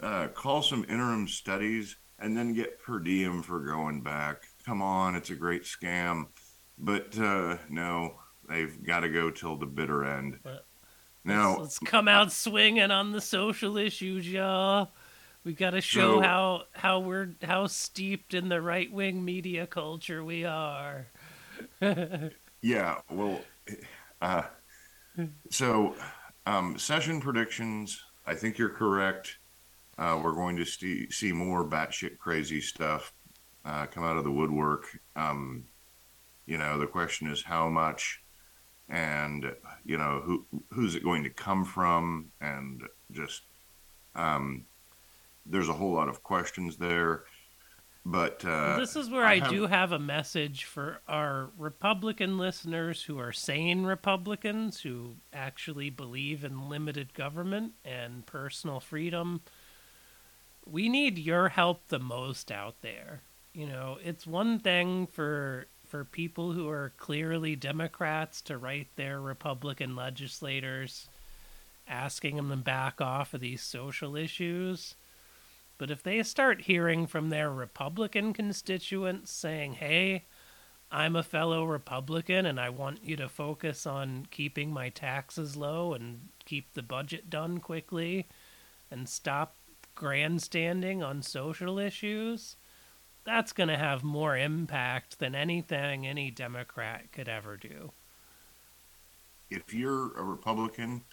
uh, 0.01 0.27
call 0.29 0.62
some 0.62 0.86
interim 0.89 1.27
studies, 1.27 1.98
and 2.19 2.38
then 2.38 2.53
get 2.53 2.81
per 2.81 3.00
diem 3.00 3.41
for 3.41 3.59
going 3.59 4.01
back. 4.01 4.43
Come 4.65 4.81
on, 4.81 5.15
it's 5.15 5.29
a 5.29 5.36
great 5.36 5.63
scam. 5.63 6.27
But 6.77 7.17
uh, 7.17 7.57
no, 7.69 8.15
they've 8.48 8.81
got 8.83 9.01
to 9.01 9.09
go 9.09 9.29
till 9.29 9.57
the 9.57 9.65
bitter 9.65 10.05
end. 10.05 10.39
But 10.43 10.65
now, 11.23 11.49
let's, 11.49 11.59
let's 11.59 11.79
come 11.79 12.07
out 12.07 12.31
swinging 12.31 12.91
on 12.91 13.11
the 13.11 13.21
social 13.21 13.77
issues, 13.77 14.29
y'all. 14.29 14.91
We 15.43 15.53
got 15.53 15.71
to 15.71 15.81
show 15.81 16.17
so, 16.17 16.21
how 16.21 16.63
how 16.73 16.99
we're 16.99 17.29
how 17.43 17.67
steeped 17.67 18.33
in 18.33 18.49
the 18.49 18.61
right 18.61 18.91
wing 18.91 19.23
media 19.23 19.67
culture 19.67 20.23
we 20.23 20.45
are. 20.45 21.07
yeah, 22.61 22.95
well, 23.09 23.41
uh, 24.21 24.43
so 25.49 25.95
um, 26.45 26.77
session 26.77 27.21
predictions. 27.21 28.03
I 28.25 28.35
think 28.35 28.57
you're 28.57 28.69
correct. 28.69 29.38
Uh, 29.97 30.19
we're 30.23 30.33
going 30.33 30.55
to 30.55 30.65
see, 30.65 31.09
see 31.09 31.31
more 31.31 31.65
batshit 31.65 32.17
crazy 32.19 32.61
stuff 32.61 33.11
uh, 33.65 33.85
come 33.85 34.03
out 34.03 34.17
of 34.17 34.23
the 34.23 34.31
woodwork. 34.31 34.85
Um, 35.15 35.65
you 36.45 36.57
know, 36.57 36.79
the 36.79 36.88
question 36.88 37.29
is 37.29 37.43
how 37.43 37.69
much, 37.69 38.21
and 38.89 39.53
you 39.86 39.98
know 39.98 40.22
who 40.24 40.46
who's 40.72 40.96
it 40.96 41.03
going 41.03 41.24
to 41.24 41.29
come 41.29 41.63
from, 41.63 42.31
and 42.41 42.84
just 43.12 43.43
um, 44.15 44.65
there's 45.46 45.69
a 45.69 45.74
whole 45.74 45.93
lot 45.93 46.10
of 46.10 46.24
questions 46.24 46.77
there. 46.77 47.24
But 48.05 48.43
uh, 48.46 48.77
this 48.77 48.96
is 48.96 49.10
where 49.10 49.25
I, 49.25 49.34
I 49.34 49.39
have... 49.39 49.50
do 49.50 49.67
have 49.67 49.91
a 49.91 50.00
message 50.00 50.63
for 50.63 51.01
our 51.08 51.50
Republican 51.58 52.38
listeners 52.38 53.03
who 53.03 53.19
are 53.19 53.31
sane 53.31 53.84
Republicans 53.84 54.81
who 54.81 55.15
actually 55.34 55.89
believe 55.89 56.43
in 56.43 56.69
limited 56.69 57.13
government 57.13 57.74
and 57.86 58.25
personal 58.25 58.79
freedom 58.79 59.41
we 60.72 60.89
need 60.89 61.17
your 61.17 61.50
help 61.50 61.88
the 61.88 62.00
most 62.00 62.51
out 62.51 62.81
there. 62.81 63.22
You 63.53 63.67
know, 63.67 63.98
it's 64.03 64.27
one 64.27 64.60
thing 64.60 65.08
for 65.08 65.65
for 65.89 66.05
people 66.05 66.51
who 66.53 66.69
are 66.69 66.93
clearly 66.98 67.55
Democrats 67.55 68.41
to 68.43 68.58
write 68.58 68.88
their 68.96 69.19
Republican 69.19 69.96
legislators 69.96 71.10
asking 71.88 72.36
them 72.36 72.50
to 72.50 72.55
back 72.55 73.01
off 73.01 73.34
of 73.34 73.41
these 73.41 73.62
social 73.62 74.15
issues. 74.15 74.93
But 75.79 75.89
if 75.89 76.03
they 76.03 76.22
start 76.24 76.62
hearing 76.62 77.08
from 77.08 77.29
their 77.29 77.50
Republican 77.50 78.34
constituents 78.34 79.31
saying, 79.31 79.74
hey, 79.74 80.25
I'm 80.91 81.15
a 81.15 81.24
fellow 81.24 81.65
Republican 81.65 82.46
and 82.46 82.60
I 82.60 82.69
want 82.69 83.03
you 83.03 83.15
to 83.17 83.29
focus 83.29 83.88
on 83.88 84.27
keeping 84.29 84.72
my 84.72 84.89
taxes 84.89 85.55
low 85.58 85.93
and 85.93 86.29
keep 86.46 86.74
the 86.74 86.84
budget 86.84 87.29
done 87.29 87.60
quickly 87.60 88.27
and 88.91 89.10
stop 89.10 89.55
grandstanding 89.96 91.03
on 91.03 91.22
social 91.22 91.79
issues, 91.79 92.55
that's 93.25 93.53
going 93.53 93.69
to 93.69 93.77
have 93.77 94.03
more 94.03 94.35
impact 94.38 95.19
than 95.19 95.35
anything 95.35 96.07
any 96.07 96.31
Democrat 96.31 97.11
could 97.11 97.29
ever 97.29 97.57
do. 97.57 97.91
If 99.49 99.73
you're 99.73 100.17
a 100.17 100.23
Republican, 100.23 101.03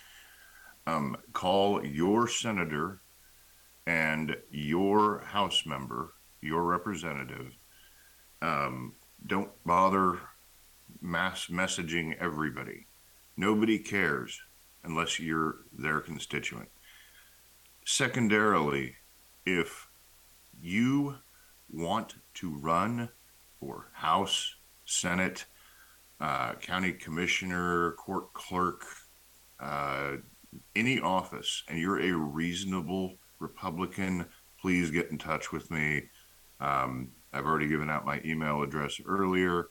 um, 0.87 1.17
call 1.33 1.85
your 1.85 2.29
senator 2.29 3.01
and 3.87 4.37
your 4.51 5.21
House 5.21 5.67
member, 5.67 6.13
your 6.41 6.63
representative, 6.65 7.53
Um, 8.43 8.95
don't 9.27 9.51
bother 9.65 10.21
mass 11.01 11.47
messaging 11.47 12.17
everybody. 12.19 12.87
Nobody 13.37 13.79
cares 13.79 14.41
unless 14.85 15.19
you're 15.19 15.57
their 15.73 16.01
constituent. 16.01 16.69
Secondarily, 17.85 18.97
if 19.47 19.89
you 20.61 21.17
want 21.71 22.15
to 22.35 22.57
run 22.59 23.09
for 23.61 23.89
House, 23.93 24.55
Senate, 24.85 25.45
uh, 26.21 26.55
county 26.55 26.93
commissioner, 26.93 27.93
court 27.93 28.33
clerk, 28.33 28.85
uh, 29.61 30.17
any 30.75 31.01
office, 31.01 31.63
and 31.69 31.79
you're 31.79 32.01
a 32.01 32.13
reasonable 32.13 33.17
Republican, 33.39 34.27
please 34.61 34.91
get 34.91 35.11
in 35.11 35.19
touch 35.19 35.53
with 35.53 35.71
me. 35.71 36.03
Um, 36.61 37.11
I've 37.33 37.45
already 37.45 37.69
given 37.69 37.91
out 37.91 38.07
my 38.07 38.21
email 38.25 38.63
address 38.63 39.01
earlier. 39.05 39.69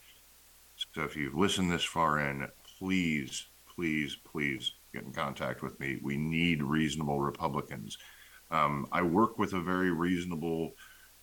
So 0.94 1.04
if 1.04 1.16
you've 1.16 1.36
listened 1.36 1.72
this 1.72 1.84
far 1.84 2.20
in, 2.20 2.48
please, 2.78 3.48
please, 3.74 4.18
please 4.24 4.74
get 4.94 5.04
in 5.04 5.12
contact 5.12 5.62
with 5.62 5.80
me. 5.80 6.00
We 6.02 6.18
need 6.18 6.62
reasonable 6.62 7.20
Republicans. 7.22 7.98
Um, 8.52 8.88
I 8.92 9.02
work 9.02 9.40
with 9.40 9.54
a 9.54 9.62
very 9.62 9.92
reasonable 9.92 10.74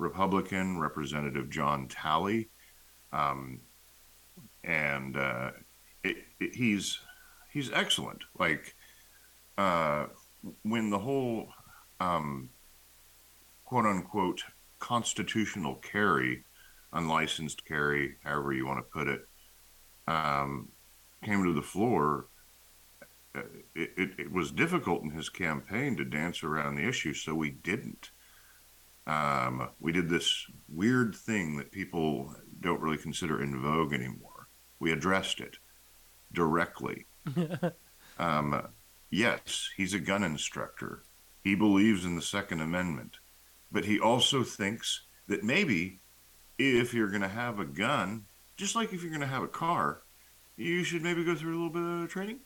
Republican, 0.03 0.79
Representative 0.79 1.49
John 1.49 1.89
Talley. 1.89 2.49
Um, 3.13 3.61
and 4.65 5.17
uh, 5.17 5.53
it, 6.05 6.17
it, 6.41 6.55
he's 6.55 6.99
he's 7.53 7.73
excellent. 7.73 8.25
Like 8.39 8.75
uh, 9.59 10.07
when 10.63 10.91
the 10.91 10.99
whole 10.99 11.49
um, 12.01 12.51
quote 13.65 13.87
unquote 13.87 14.43
constitutional 14.79 15.77
carry, 15.77 16.45
unlicensed 16.93 17.65
carry, 17.65 18.17
however 18.25 18.53
you 18.53 18.67
want 18.67 18.79
to 18.79 18.83
put 18.83 19.09
it, 19.09 19.27
um, 20.09 20.69
came 21.25 21.45
to 21.45 21.53
the 21.53 21.63
floor, 21.63 22.27
uh, 23.35 23.43
it, 23.75 23.91
it, 23.97 24.11
it, 24.19 24.33
was 24.33 24.51
difficult 24.51 25.03
in 25.03 25.11
his 25.11 25.29
campaign 25.29 25.97
to 25.97 26.05
dance 26.05 26.43
around 26.43 26.75
the 26.75 26.87
issue, 26.87 27.15
so 27.15 27.35
we 27.35 27.51
didn't. 27.51 28.11
Um, 29.13 29.69
we 29.79 29.93
did 29.93 30.09
this 30.09 30.47
weird 30.69 31.15
thing 31.15 31.57
that 31.57 31.71
people 31.71 32.35
don't 32.61 32.81
really 32.81 32.97
consider 32.97 33.43
in 33.43 33.61
vogue 33.61 33.93
anymore. 33.93 34.49
We 34.79 34.91
addressed 34.91 35.41
it 35.41 35.59
directly. 36.33 37.05
um, 38.19 38.69
yes, 39.11 39.69
he's 39.77 39.93
a 39.93 39.99
gun 39.99 40.23
instructor. 40.25 41.03
He 41.43 41.55
believes 41.55 42.07
in 42.07 42.17
the 42.17 42.23
Second 42.23 42.63
Amendment, 42.63 43.19
but 43.71 43.85
he 43.85 44.01
also 44.01 44.43
thinks 44.43 45.03
that 45.27 45.45
maybe 45.45 46.01
if 46.59 46.95
you're 46.95 47.11
going 47.11 47.23
to 47.23 47.29
have 47.29 47.59
a 47.59 47.67
gun, 47.67 48.25
just 48.57 48.75
like 48.75 48.95
if 48.95 49.03
you're 49.03 49.11
going 49.11 49.21
to 49.21 49.27
have 49.27 49.43
a 49.43 49.49
car, 49.49 50.03
you 50.57 50.85
should 50.85 51.03
maybe 51.03 51.25
go 51.25 51.35
through 51.35 51.51
a 51.51 51.59
little 51.63 51.71
bit 51.71 52.05
of 52.05 52.09
training. 52.09 52.41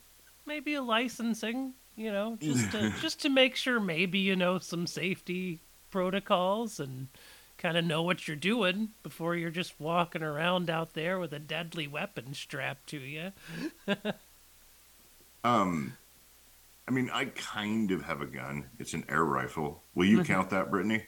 Maybe 0.46 0.75
a 0.75 0.82
licensing, 0.82 1.75
you 1.94 2.11
know, 2.11 2.38
just 2.40 2.73
to, 2.73 2.92
just 3.00 3.20
to 3.23 3.28
make 3.28 3.54
sure 3.54 3.78
maybe 3.78 4.18
you 4.18 4.35
know 4.35 4.58
some 4.58 4.87
safety 4.87 5.61
protocols 5.96 6.78
and 6.78 7.08
kind 7.56 7.78
of 7.78 7.82
know 7.82 8.02
what 8.02 8.28
you're 8.28 8.36
doing 8.36 8.90
before 9.02 9.34
you're 9.34 9.48
just 9.48 9.80
walking 9.80 10.22
around 10.22 10.68
out 10.68 10.92
there 10.92 11.18
with 11.18 11.32
a 11.32 11.38
deadly 11.38 11.88
weapon 11.88 12.34
strapped 12.34 12.86
to 12.86 12.98
you. 12.98 13.32
um, 15.42 15.94
I 16.86 16.90
mean, 16.90 17.08
I 17.10 17.24
kind 17.24 17.90
of 17.92 18.02
have 18.02 18.20
a 18.20 18.26
gun. 18.26 18.66
It's 18.78 18.92
an 18.92 19.04
air 19.08 19.24
rifle. 19.24 19.82
Will 19.94 20.04
you 20.04 20.22
count 20.22 20.50
that, 20.50 20.70
Brittany? 20.70 21.04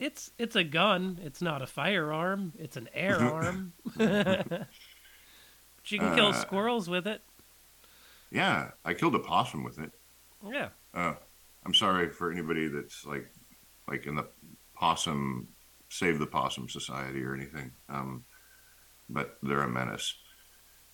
It's 0.00 0.32
it's 0.38 0.56
a 0.56 0.64
gun. 0.64 1.20
It's 1.22 1.40
not 1.40 1.62
a 1.62 1.68
firearm. 1.68 2.52
It's 2.58 2.76
an 2.76 2.88
air 2.92 3.20
arm. 3.20 3.74
but 3.96 4.66
you 5.84 6.00
can 6.00 6.16
kill 6.16 6.30
uh, 6.30 6.32
squirrels 6.32 6.90
with 6.90 7.06
it. 7.06 7.20
Yeah, 8.32 8.72
I 8.84 8.94
killed 8.94 9.14
a 9.14 9.20
possum 9.20 9.62
with 9.62 9.78
it. 9.78 9.92
Yeah. 10.44 10.70
Uh, 10.92 11.14
I'm 11.64 11.74
sorry 11.74 12.08
for 12.08 12.32
anybody 12.32 12.66
that's 12.66 13.06
like, 13.06 13.30
like 13.90 14.06
in 14.06 14.14
the 14.14 14.26
possum 14.74 15.48
save 15.88 16.18
the 16.18 16.26
possum 16.26 16.68
society 16.68 17.22
or 17.22 17.34
anything. 17.34 17.72
Um, 17.88 18.24
but 19.08 19.36
they're 19.42 19.62
a 19.62 19.68
menace. 19.68 20.14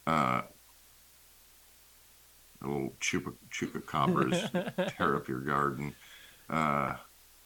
Uh, 0.07 0.43
a 2.63 2.67
little 2.67 2.95
chupa 3.01 3.35
chupacabras 3.51 4.95
tear 4.97 5.17
up 5.17 5.29
your 5.29 5.41
garden. 5.41 5.95
Uh, 6.49 6.95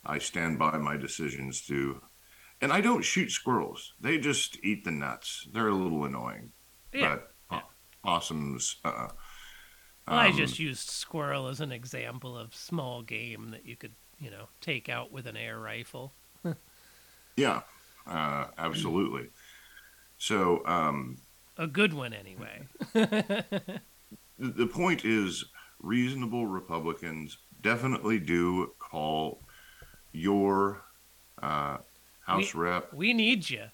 I 0.07 0.19
stand 0.19 0.59
by 0.59 0.79
my 0.79 0.97
decisions 0.97 1.67
to, 1.67 2.01
and 2.61 2.73
I 2.73 2.81
don't 2.81 3.03
shoot 3.03 3.31
squirrels. 3.31 3.95
They 4.01 4.19
just 4.19 4.59
eat 4.63 4.85
the 4.85 4.93
nuts. 4.93 5.49
They're 5.53 5.69
a 5.69 5.75
little 5.75 6.05
annoying. 6.05 6.53
Yeah. 6.95 7.19
But 7.51 7.63
possums. 8.03 8.77
Uh, 8.85 9.09
well, 10.09 10.19
I 10.19 10.29
um, 10.29 10.37
just 10.37 10.59
used 10.59 10.89
squirrel 10.89 11.49
as 11.49 11.61
an 11.61 11.73
example 11.73 12.37
of 12.37 12.55
small 12.55 13.03
game 13.03 13.51
that 13.51 13.67
you 13.67 13.77
could, 13.77 13.95
you 14.21 14.31
know, 14.31 14.49
take 14.61 14.89
out 14.89 15.11
with 15.11 15.27
an 15.27 15.37
air 15.37 15.59
rifle. 15.59 16.13
yeah, 17.37 17.63
uh, 18.07 18.47
absolutely. 18.59 19.29
So, 20.19 20.65
um, 20.67 21.17
a 21.57 21.67
good 21.67 21.95
one 21.95 22.13
anyway. 22.13 22.69
the, 24.39 24.67
point 24.67 25.05
is, 25.05 25.45
reasonable 25.81 26.47
Republicans 26.47 27.39
definitely 27.63 28.19
do 28.19 28.73
call 28.79 29.41
your 30.13 30.83
uh, 31.43 31.79
House 32.27 32.55
we, 32.55 32.61
rep. 32.61 32.93
We 32.93 33.13
need 33.13 33.49
you. 33.49 33.65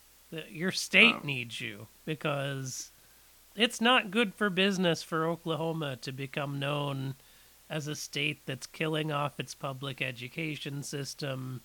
Your 0.48 0.72
state 0.72 1.14
um, 1.14 1.22
needs 1.24 1.60
you 1.60 1.86
because 2.04 2.90
it's 3.54 3.80
not 3.80 4.10
good 4.10 4.34
for 4.34 4.50
business 4.50 5.02
for 5.02 5.26
Oklahoma 5.26 5.96
to 5.96 6.12
become 6.12 6.58
known 6.58 7.14
as 7.68 7.88
a 7.88 7.96
state 7.96 8.46
that's 8.46 8.66
killing 8.66 9.10
off 9.10 9.40
its 9.40 9.54
public 9.54 10.00
education 10.00 10.82
system 10.82 11.62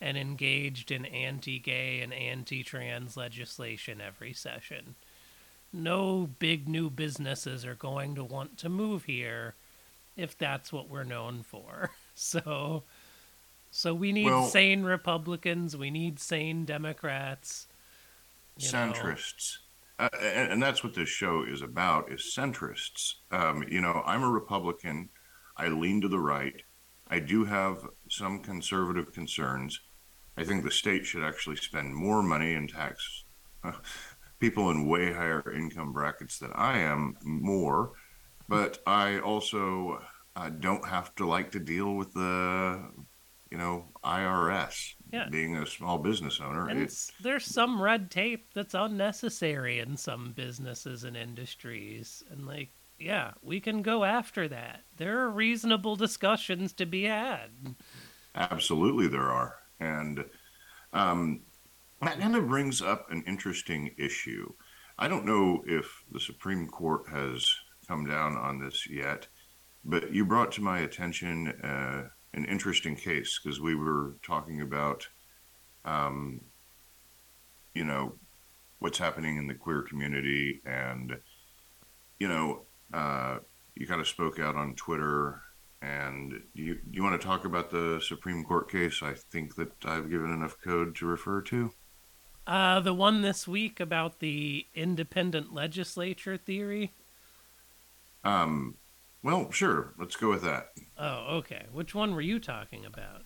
and 0.00 0.16
engaged 0.16 0.90
in 0.90 1.04
anti 1.04 1.58
gay 1.58 2.00
and 2.00 2.12
anti 2.12 2.62
trans 2.62 3.16
legislation 3.16 4.00
every 4.00 4.32
session. 4.32 4.94
No 5.72 6.28
big 6.38 6.68
new 6.68 6.90
businesses 6.90 7.64
are 7.64 7.74
going 7.74 8.14
to 8.14 8.24
want 8.24 8.58
to 8.58 8.68
move 8.68 9.04
here 9.04 9.54
if 10.16 10.36
that's 10.36 10.72
what 10.72 10.88
we're 10.88 11.04
known 11.04 11.42
for. 11.42 11.90
So 12.12 12.82
so 13.70 13.94
we 13.94 14.12
need 14.12 14.26
well, 14.26 14.46
sane 14.46 14.82
Republicans. 14.82 15.76
We 15.76 15.90
need 15.90 16.18
sane 16.18 16.64
Democrats. 16.64 17.68
Centrists. 18.58 19.58
Uh, 19.98 20.08
and, 20.20 20.52
and, 20.52 20.62
that's 20.62 20.82
what 20.82 20.94
this 20.94 21.08
show 21.08 21.44
is 21.44 21.62
about 21.62 22.10
is 22.10 22.20
centrists. 22.20 23.14
Um, 23.30 23.64
you 23.70 23.80
know, 23.80 24.02
I'm 24.04 24.22
a 24.22 24.28
Republican. 24.28 25.08
I 25.60 25.68
lean 25.68 26.00
to 26.00 26.08
the 26.08 26.18
right. 26.18 26.62
I 27.08 27.18
do 27.18 27.44
have 27.44 27.78
some 28.08 28.40
conservative 28.40 29.12
concerns. 29.12 29.80
I 30.36 30.44
think 30.44 30.64
the 30.64 30.70
state 30.70 31.04
should 31.04 31.22
actually 31.24 31.56
spend 31.56 31.94
more 31.94 32.22
money 32.22 32.54
in 32.54 32.68
tax 32.68 33.24
people 34.40 34.70
in 34.70 34.88
way 34.88 35.12
higher 35.12 35.52
income 35.52 35.92
brackets 35.92 36.38
than 36.38 36.52
I 36.54 36.78
am 36.78 37.16
more. 37.22 37.92
But 38.48 38.78
I 38.86 39.18
also 39.18 40.00
uh, 40.36 40.50
don't 40.50 40.86
have 40.88 41.14
to 41.16 41.26
like 41.26 41.50
to 41.52 41.60
deal 41.60 41.94
with 41.94 42.12
the 42.14 42.80
you 43.50 43.58
know, 43.58 43.84
IRS. 44.04 44.94
Yeah. 45.12 45.28
Being 45.28 45.56
a 45.56 45.66
small 45.66 45.98
business 45.98 46.40
owner, 46.40 46.68
and 46.68 46.88
there's 47.20 47.44
some 47.44 47.82
red 47.82 48.12
tape 48.12 48.54
that's 48.54 48.74
unnecessary 48.74 49.80
in 49.80 49.96
some 49.96 50.32
businesses 50.36 51.02
and 51.02 51.16
industries, 51.16 52.22
and 52.30 52.46
like, 52.46 52.70
yeah, 53.00 53.32
we 53.42 53.60
can 53.60 53.82
go 53.82 54.04
after 54.04 54.46
that. 54.48 54.82
There 54.96 55.18
are 55.20 55.30
reasonable 55.30 55.96
discussions 55.96 56.72
to 56.74 56.86
be 56.86 57.04
had. 57.04 57.50
Absolutely, 58.34 59.08
there 59.08 59.30
are, 59.30 59.56
and 59.80 60.24
um, 60.92 61.40
that 62.02 62.20
kind 62.20 62.36
of 62.36 62.48
brings 62.48 62.80
up 62.82 63.10
an 63.10 63.24
interesting 63.26 63.92
issue. 63.98 64.52
I 64.98 65.08
don't 65.08 65.24
know 65.24 65.64
if 65.66 66.04
the 66.12 66.20
Supreme 66.20 66.68
Court 66.68 67.08
has 67.10 67.52
come 67.88 68.06
down 68.06 68.36
on 68.36 68.58
this 68.58 68.88
yet, 68.88 69.26
but 69.84 70.12
you 70.12 70.24
brought 70.24 70.52
to 70.52 70.62
my 70.62 70.80
attention. 70.80 71.48
Uh, 71.48 72.08
an 72.32 72.44
interesting 72.44 72.94
case 72.94 73.40
because 73.42 73.60
we 73.60 73.74
were 73.74 74.14
talking 74.22 74.60
about, 74.60 75.08
um, 75.84 76.40
you 77.74 77.84
know, 77.84 78.12
what's 78.78 78.98
happening 78.98 79.36
in 79.36 79.46
the 79.46 79.54
queer 79.54 79.82
community, 79.82 80.60
and 80.64 81.18
you 82.18 82.28
know, 82.28 82.62
uh, 82.92 83.38
you 83.74 83.86
kind 83.86 84.00
of 84.00 84.08
spoke 84.08 84.38
out 84.38 84.56
on 84.56 84.74
Twitter. 84.74 85.42
And 85.82 86.42
you, 86.52 86.78
you 86.90 87.02
want 87.02 87.18
to 87.18 87.26
talk 87.26 87.46
about 87.46 87.70
the 87.70 88.00
Supreme 88.02 88.44
Court 88.44 88.70
case? 88.70 89.02
I 89.02 89.14
think 89.14 89.54
that 89.56 89.72
I've 89.84 90.10
given 90.10 90.30
enough 90.30 90.56
code 90.62 90.94
to 90.96 91.06
refer 91.06 91.40
to. 91.42 91.72
Uh, 92.46 92.80
the 92.80 92.92
one 92.92 93.22
this 93.22 93.48
week 93.48 93.80
about 93.80 94.18
the 94.18 94.66
independent 94.74 95.54
legislature 95.54 96.36
theory. 96.36 96.92
Um, 98.24 98.74
well, 99.22 99.50
sure. 99.50 99.94
Let's 99.98 100.16
go 100.16 100.30
with 100.30 100.42
that. 100.42 100.72
Oh, 100.98 101.36
okay. 101.38 101.66
Which 101.72 101.94
one 101.94 102.14
were 102.14 102.20
you 102.20 102.38
talking 102.38 102.84
about? 102.84 103.22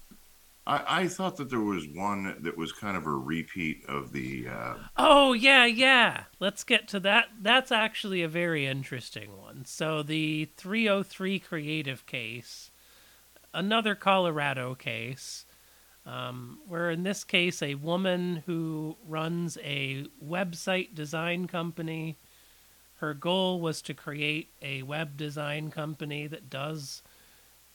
I, 0.67 1.03
I 1.03 1.09
thought 1.09 1.37
that 1.37 1.51
there 1.51 1.61
was 1.61 1.87
one 1.87 2.37
that 2.41 2.57
was 2.57 2.73
kind 2.73 2.97
of 2.97 3.07
a 3.07 3.11
repeat 3.11 3.85
of 3.87 4.13
the. 4.13 4.49
Uh... 4.49 4.75
Oh 4.97 5.33
yeah, 5.33 5.67
yeah. 5.67 6.25
Let's 6.41 6.65
get 6.65 6.89
to 6.89 7.01
that. 7.01 7.29
That's 7.41 7.71
actually 7.71 8.23
a 8.23 8.29
very 8.29 8.67
interesting 8.67 9.37
one. 9.37 9.65
So 9.67 10.03
the 10.03 10.49
303 10.57 11.39
creative 11.39 12.07
case, 12.07 12.71
another 13.53 13.95
Colorado 13.95 14.75
case, 14.75 15.45
um, 16.07 16.61
where 16.67 16.91
in 16.91 17.03
this 17.03 17.25
case 17.25 17.63
a 17.63 17.75
woman 17.75 18.43
who 18.47 18.97
runs 19.07 19.59
a 19.63 20.07
website 20.25 20.95
design 20.95 21.47
company. 21.47 22.17
Her 22.99 23.13
goal 23.13 23.61
was 23.61 23.83
to 23.83 23.93
create 23.93 24.51
a 24.63 24.83
web 24.83 25.17
design 25.17 25.71
company 25.71 26.27
that 26.27 26.49
does 26.49 27.03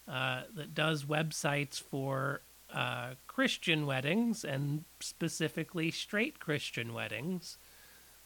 uh, 0.07 0.41
that 0.55 0.73
does 0.73 1.03
websites 1.03 1.79
for 1.79 2.41
uh, 2.73 3.11
Christian 3.27 3.85
weddings 3.85 4.43
and 4.43 4.83
specifically 4.99 5.91
straight 5.91 6.39
Christian 6.39 6.93
weddings 6.93 7.57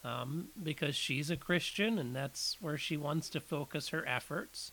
um, 0.04 0.50
because 0.62 0.96
she's 0.96 1.30
a 1.30 1.38
Christian 1.38 1.98
and 1.98 2.16
that's 2.16 2.58
where 2.60 2.78
she 2.78 2.98
wants 2.98 3.30
to 3.30 3.40
focus 3.40 3.90
her 3.90 4.08
efforts. 4.08 4.72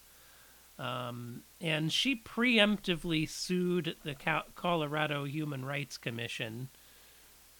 Um, 0.78 1.42
and 1.60 1.92
she 1.92 2.16
preemptively 2.16 3.28
sued 3.28 3.96
the 4.02 4.16
Colorado 4.54 5.24
Human 5.24 5.64
Rights 5.64 5.98
Commission 5.98 6.70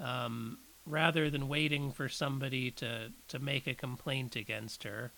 um, 0.01 0.59
rather 0.87 1.29
than 1.29 1.49
waiting 1.49 1.93
for 1.93 2.09
somebody 2.09 2.71
to, 2.73 3.13
to 3.29 3.39
make 3.39 3.67
a 3.67 3.75
complaint 3.75 4.37
against 4.37 4.85
her 4.85 5.13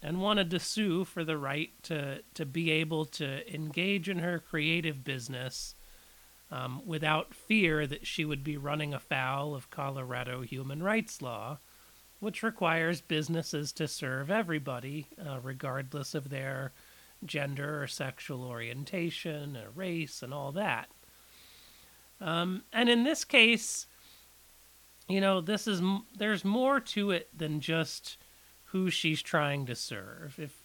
and 0.00 0.20
wanted 0.20 0.50
to 0.50 0.60
sue 0.60 1.04
for 1.04 1.24
the 1.24 1.36
right 1.36 1.70
to, 1.82 2.22
to 2.34 2.46
be 2.46 2.70
able 2.70 3.04
to 3.04 3.52
engage 3.52 4.08
in 4.08 4.20
her 4.20 4.38
creative 4.38 5.02
business 5.02 5.74
um, 6.50 6.82
without 6.84 7.34
fear 7.34 7.86
that 7.86 8.06
she 8.06 8.24
would 8.24 8.44
be 8.44 8.56
running 8.56 8.94
afoul 8.94 9.54
of 9.54 9.70
Colorado 9.70 10.42
human 10.42 10.82
rights 10.82 11.20
law, 11.20 11.58
which 12.20 12.42
requires 12.42 13.00
businesses 13.00 13.72
to 13.72 13.88
serve 13.88 14.30
everybody, 14.30 15.08
uh, 15.24 15.38
regardless 15.42 16.14
of 16.14 16.30
their 16.30 16.72
gender 17.24 17.82
or 17.82 17.86
sexual 17.86 18.44
orientation, 18.44 19.56
or 19.56 19.70
race, 19.70 20.22
and 20.22 20.32
all 20.32 20.52
that. 20.52 20.88
Um, 22.20 22.62
and 22.72 22.88
in 22.88 23.04
this 23.04 23.24
case, 23.24 23.86
you 25.08 25.20
know, 25.20 25.40
this 25.40 25.66
is 25.66 25.82
there's 26.16 26.44
more 26.44 26.80
to 26.80 27.10
it 27.10 27.28
than 27.36 27.60
just 27.60 28.16
who 28.66 28.90
she's 28.90 29.22
trying 29.22 29.66
to 29.66 29.74
serve. 29.74 30.38
If 30.38 30.62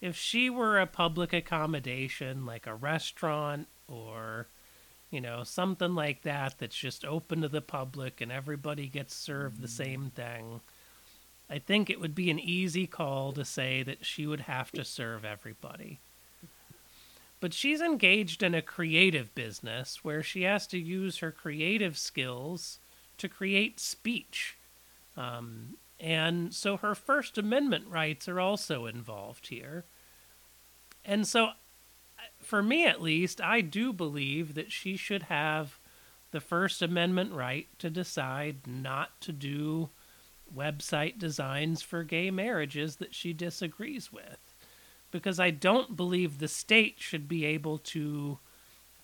if 0.00 0.16
she 0.16 0.48
were 0.48 0.78
a 0.78 0.86
public 0.86 1.32
accommodation 1.32 2.46
like 2.46 2.66
a 2.66 2.74
restaurant 2.74 3.68
or 3.88 4.48
you 5.10 5.20
know, 5.20 5.42
something 5.42 5.94
like 5.94 6.22
that 6.22 6.56
that's 6.58 6.76
just 6.76 7.04
open 7.04 7.40
to 7.42 7.48
the 7.48 7.60
public 7.60 8.20
and 8.20 8.30
everybody 8.30 8.88
gets 8.88 9.14
served 9.14 9.60
the 9.60 9.68
same 9.68 10.10
thing. 10.10 10.60
I 11.50 11.58
think 11.58 11.88
it 11.88 12.00
would 12.00 12.14
be 12.14 12.30
an 12.30 12.38
easy 12.38 12.86
call 12.86 13.32
to 13.32 13.44
say 13.44 13.82
that 13.82 14.04
she 14.04 14.26
would 14.26 14.40
have 14.40 14.70
to 14.72 14.84
serve 14.84 15.24
everybody. 15.24 16.00
But 17.40 17.54
she's 17.54 17.80
engaged 17.80 18.42
in 18.42 18.54
a 18.54 18.60
creative 18.60 19.34
business 19.34 20.04
where 20.04 20.22
she 20.22 20.42
has 20.42 20.66
to 20.68 20.78
use 20.78 21.18
her 21.18 21.30
creative 21.30 21.96
skills 21.96 22.78
to 23.16 23.28
create 23.28 23.80
speech. 23.80 24.58
Um, 25.16 25.76
and 26.00 26.52
so 26.52 26.76
her 26.76 26.94
First 26.94 27.38
Amendment 27.38 27.86
rights 27.88 28.28
are 28.28 28.40
also 28.40 28.86
involved 28.86 29.48
here. 29.48 29.84
And 31.04 31.26
so 31.26 31.50
for 32.48 32.62
me 32.62 32.86
at 32.86 33.02
least, 33.02 33.42
I 33.42 33.60
do 33.60 33.92
believe 33.92 34.54
that 34.54 34.72
she 34.72 34.96
should 34.96 35.24
have 35.24 35.78
the 36.30 36.40
First 36.40 36.80
Amendment 36.80 37.34
right 37.34 37.66
to 37.78 37.90
decide 37.90 38.66
not 38.66 39.20
to 39.20 39.32
do 39.32 39.90
website 40.56 41.18
designs 41.18 41.82
for 41.82 42.02
gay 42.04 42.30
marriages 42.30 42.96
that 42.96 43.14
she 43.14 43.34
disagrees 43.34 44.10
with. 44.10 44.54
Because 45.10 45.38
I 45.38 45.50
don't 45.50 45.94
believe 45.94 46.38
the 46.38 46.48
state 46.48 46.94
should 47.00 47.28
be 47.28 47.44
able 47.44 47.76
to 47.78 48.38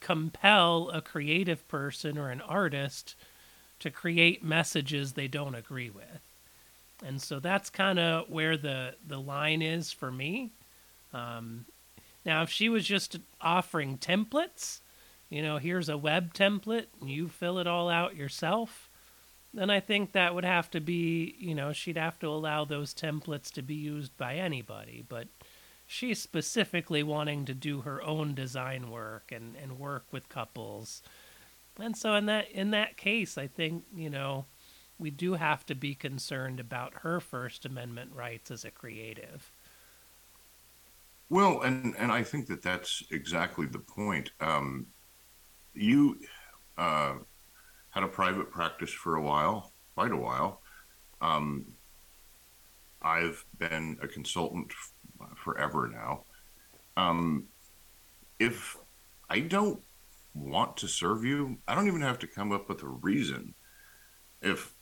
compel 0.00 0.88
a 0.88 1.02
creative 1.02 1.68
person 1.68 2.16
or 2.16 2.30
an 2.30 2.40
artist 2.40 3.14
to 3.80 3.90
create 3.90 4.42
messages 4.42 5.12
they 5.12 5.28
don't 5.28 5.54
agree 5.54 5.90
with. 5.90 6.32
And 7.04 7.20
so 7.20 7.40
that's 7.40 7.68
kind 7.68 7.98
of 7.98 8.30
where 8.30 8.56
the, 8.56 8.94
the 9.06 9.20
line 9.20 9.60
is 9.60 9.92
for 9.92 10.10
me. 10.10 10.52
Um, 11.12 11.66
now, 12.24 12.42
if 12.42 12.50
she 12.50 12.68
was 12.68 12.84
just 12.84 13.18
offering 13.40 13.98
templates, 13.98 14.80
you 15.28 15.42
know, 15.42 15.58
here's 15.58 15.88
a 15.88 15.98
web 15.98 16.32
template 16.34 16.86
and 17.00 17.10
you 17.10 17.28
fill 17.28 17.58
it 17.58 17.66
all 17.66 17.88
out 17.88 18.16
yourself, 18.16 18.88
then 19.52 19.70
I 19.70 19.80
think 19.80 20.12
that 20.12 20.34
would 20.34 20.44
have 20.44 20.70
to 20.70 20.80
be, 20.80 21.36
you 21.38 21.54
know, 21.54 21.72
she'd 21.72 21.96
have 21.96 22.18
to 22.20 22.28
allow 22.28 22.64
those 22.64 22.94
templates 22.94 23.50
to 23.52 23.62
be 23.62 23.74
used 23.74 24.16
by 24.16 24.34
anybody. 24.36 25.04
But 25.06 25.28
she's 25.86 26.20
specifically 26.20 27.02
wanting 27.02 27.44
to 27.44 27.54
do 27.54 27.82
her 27.82 28.02
own 28.02 28.34
design 28.34 28.90
work 28.90 29.30
and, 29.30 29.54
and 29.56 29.78
work 29.78 30.06
with 30.10 30.28
couples. 30.28 31.02
And 31.78 31.96
so 31.96 32.14
in 32.14 32.26
that 32.26 32.50
in 32.50 32.70
that 32.70 32.96
case, 32.96 33.36
I 33.36 33.46
think, 33.46 33.84
you 33.94 34.10
know, 34.10 34.46
we 34.98 35.10
do 35.10 35.34
have 35.34 35.66
to 35.66 35.74
be 35.74 35.94
concerned 35.94 36.60
about 36.60 37.00
her 37.02 37.20
First 37.20 37.66
Amendment 37.66 38.12
rights 38.14 38.50
as 38.50 38.64
a 38.64 38.70
creative. 38.70 39.50
Well, 41.30 41.62
and 41.62 41.94
and 41.98 42.12
I 42.12 42.22
think 42.22 42.46
that 42.48 42.62
that's 42.62 43.02
exactly 43.10 43.66
the 43.66 43.78
point. 43.78 44.30
Um, 44.40 44.86
you 45.74 46.20
uh, 46.78 47.14
had 47.90 48.04
a 48.04 48.08
private 48.08 48.50
practice 48.50 48.92
for 48.92 49.16
a 49.16 49.22
while, 49.22 49.72
quite 49.94 50.12
a 50.12 50.16
while. 50.16 50.62
Um, 51.20 51.66
I've 53.02 53.44
been 53.58 53.98
a 54.02 54.08
consultant 54.08 54.72
f- 54.72 55.36
forever 55.36 55.88
now. 55.88 56.24
Um, 56.96 57.48
if 58.38 58.76
I 59.30 59.40
don't 59.40 59.82
want 60.34 60.76
to 60.78 60.88
serve 60.88 61.24
you, 61.24 61.58
I 61.68 61.74
don't 61.74 61.86
even 61.88 62.00
have 62.02 62.18
to 62.20 62.26
come 62.26 62.52
up 62.52 62.68
with 62.68 62.82
a 62.82 62.88
reason. 62.88 63.54
If 64.42 64.74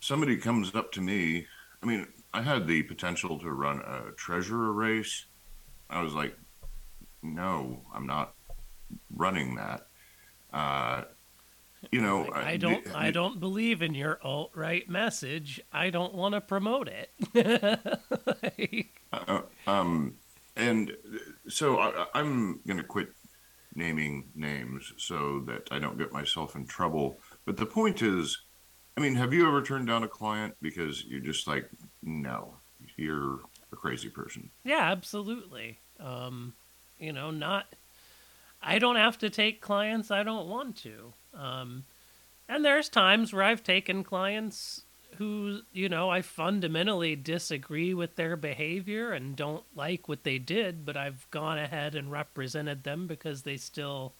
somebody 0.00 0.36
comes 0.36 0.74
up 0.74 0.92
to 0.92 1.00
me, 1.00 1.46
I 1.82 1.86
mean, 1.86 2.06
I 2.32 2.42
had 2.42 2.66
the 2.66 2.82
potential 2.82 3.38
to 3.38 3.50
run 3.50 3.80
a 3.80 4.12
treasurer 4.16 4.72
race 4.72 5.26
I 5.90 6.02
was 6.02 6.14
like, 6.14 6.36
no, 7.22 7.80
I'm 7.94 8.06
not 8.06 8.34
running 9.14 9.56
that. 9.56 9.86
Uh, 10.52 11.04
you 11.92 12.00
know, 12.00 12.22
like, 12.22 12.44
I 12.44 12.56
don't, 12.56 12.84
the, 12.84 12.96
I 12.96 13.10
don't 13.10 13.38
believe 13.40 13.82
in 13.82 13.94
your 13.94 14.18
alt 14.22 14.50
right 14.54 14.88
message. 14.88 15.60
I 15.72 15.90
don't 15.90 16.14
want 16.14 16.34
to 16.34 16.40
promote 16.40 16.88
it. 16.88 17.10
like, 18.42 19.00
uh, 19.12 19.42
um, 19.66 20.14
and 20.56 20.96
so 21.48 21.78
I, 21.78 22.06
I'm 22.14 22.60
going 22.66 22.78
to 22.78 22.84
quit 22.84 23.08
naming 23.74 24.24
names 24.34 24.92
so 24.96 25.40
that 25.46 25.68
I 25.70 25.78
don't 25.78 25.96
get 25.96 26.12
myself 26.12 26.56
in 26.56 26.66
trouble. 26.66 27.18
But 27.44 27.56
the 27.56 27.66
point 27.66 28.02
is, 28.02 28.36
I 28.96 29.00
mean, 29.00 29.14
have 29.14 29.32
you 29.32 29.46
ever 29.46 29.62
turned 29.62 29.86
down 29.86 30.02
a 30.02 30.08
client 30.08 30.56
because 30.60 31.04
you're 31.04 31.20
just 31.20 31.46
like, 31.46 31.70
no, 32.02 32.54
you're 32.96 33.40
a 33.72 33.76
crazy 33.76 34.08
person. 34.08 34.50
Yeah, 34.64 34.90
absolutely. 34.90 35.78
Um, 36.00 36.54
you 36.98 37.12
know, 37.12 37.30
not. 37.30 37.66
I 38.62 38.78
don't 38.78 38.96
have 38.96 39.18
to 39.18 39.30
take 39.30 39.60
clients 39.60 40.10
I 40.10 40.22
don't 40.22 40.48
want 40.48 40.76
to. 40.78 41.12
Um, 41.34 41.84
and 42.48 42.64
there's 42.64 42.88
times 42.88 43.32
where 43.32 43.44
I've 43.44 43.62
taken 43.62 44.02
clients 44.02 44.82
who, 45.16 45.60
you 45.72 45.88
know, 45.88 46.10
I 46.10 46.22
fundamentally 46.22 47.16
disagree 47.16 47.94
with 47.94 48.16
their 48.16 48.36
behavior 48.36 49.12
and 49.12 49.36
don't 49.36 49.64
like 49.74 50.08
what 50.08 50.24
they 50.24 50.38
did, 50.38 50.84
but 50.84 50.96
I've 50.96 51.28
gone 51.30 51.58
ahead 51.58 51.94
and 51.94 52.10
represented 52.10 52.84
them 52.84 53.06
because 53.06 53.42
they 53.42 53.56
still 53.56 54.14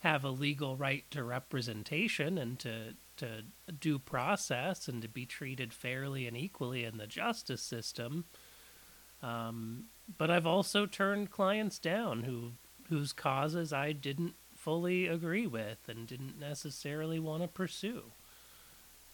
have 0.00 0.24
a 0.24 0.30
legal 0.30 0.76
right 0.76 1.04
to 1.10 1.22
representation 1.22 2.38
and 2.38 2.58
to 2.58 2.94
to 3.18 3.42
due 3.78 3.98
process 3.98 4.88
and 4.88 5.02
to 5.02 5.08
be 5.08 5.26
treated 5.26 5.74
fairly 5.74 6.26
and 6.26 6.34
equally 6.34 6.84
in 6.84 6.96
the 6.96 7.06
justice 7.06 7.62
system. 7.62 8.24
Um, 9.22 9.84
but 10.18 10.30
I've 10.30 10.46
also 10.46 10.86
turned 10.86 11.30
clients 11.30 11.78
down 11.78 12.24
who 12.24 12.52
whose 12.88 13.12
causes 13.12 13.72
I 13.72 13.92
didn't 13.92 14.34
fully 14.56 15.06
agree 15.06 15.46
with 15.46 15.78
and 15.88 16.06
didn't 16.06 16.38
necessarily 16.38 17.18
want 17.18 17.42
to 17.42 17.48
pursue. 17.48 18.02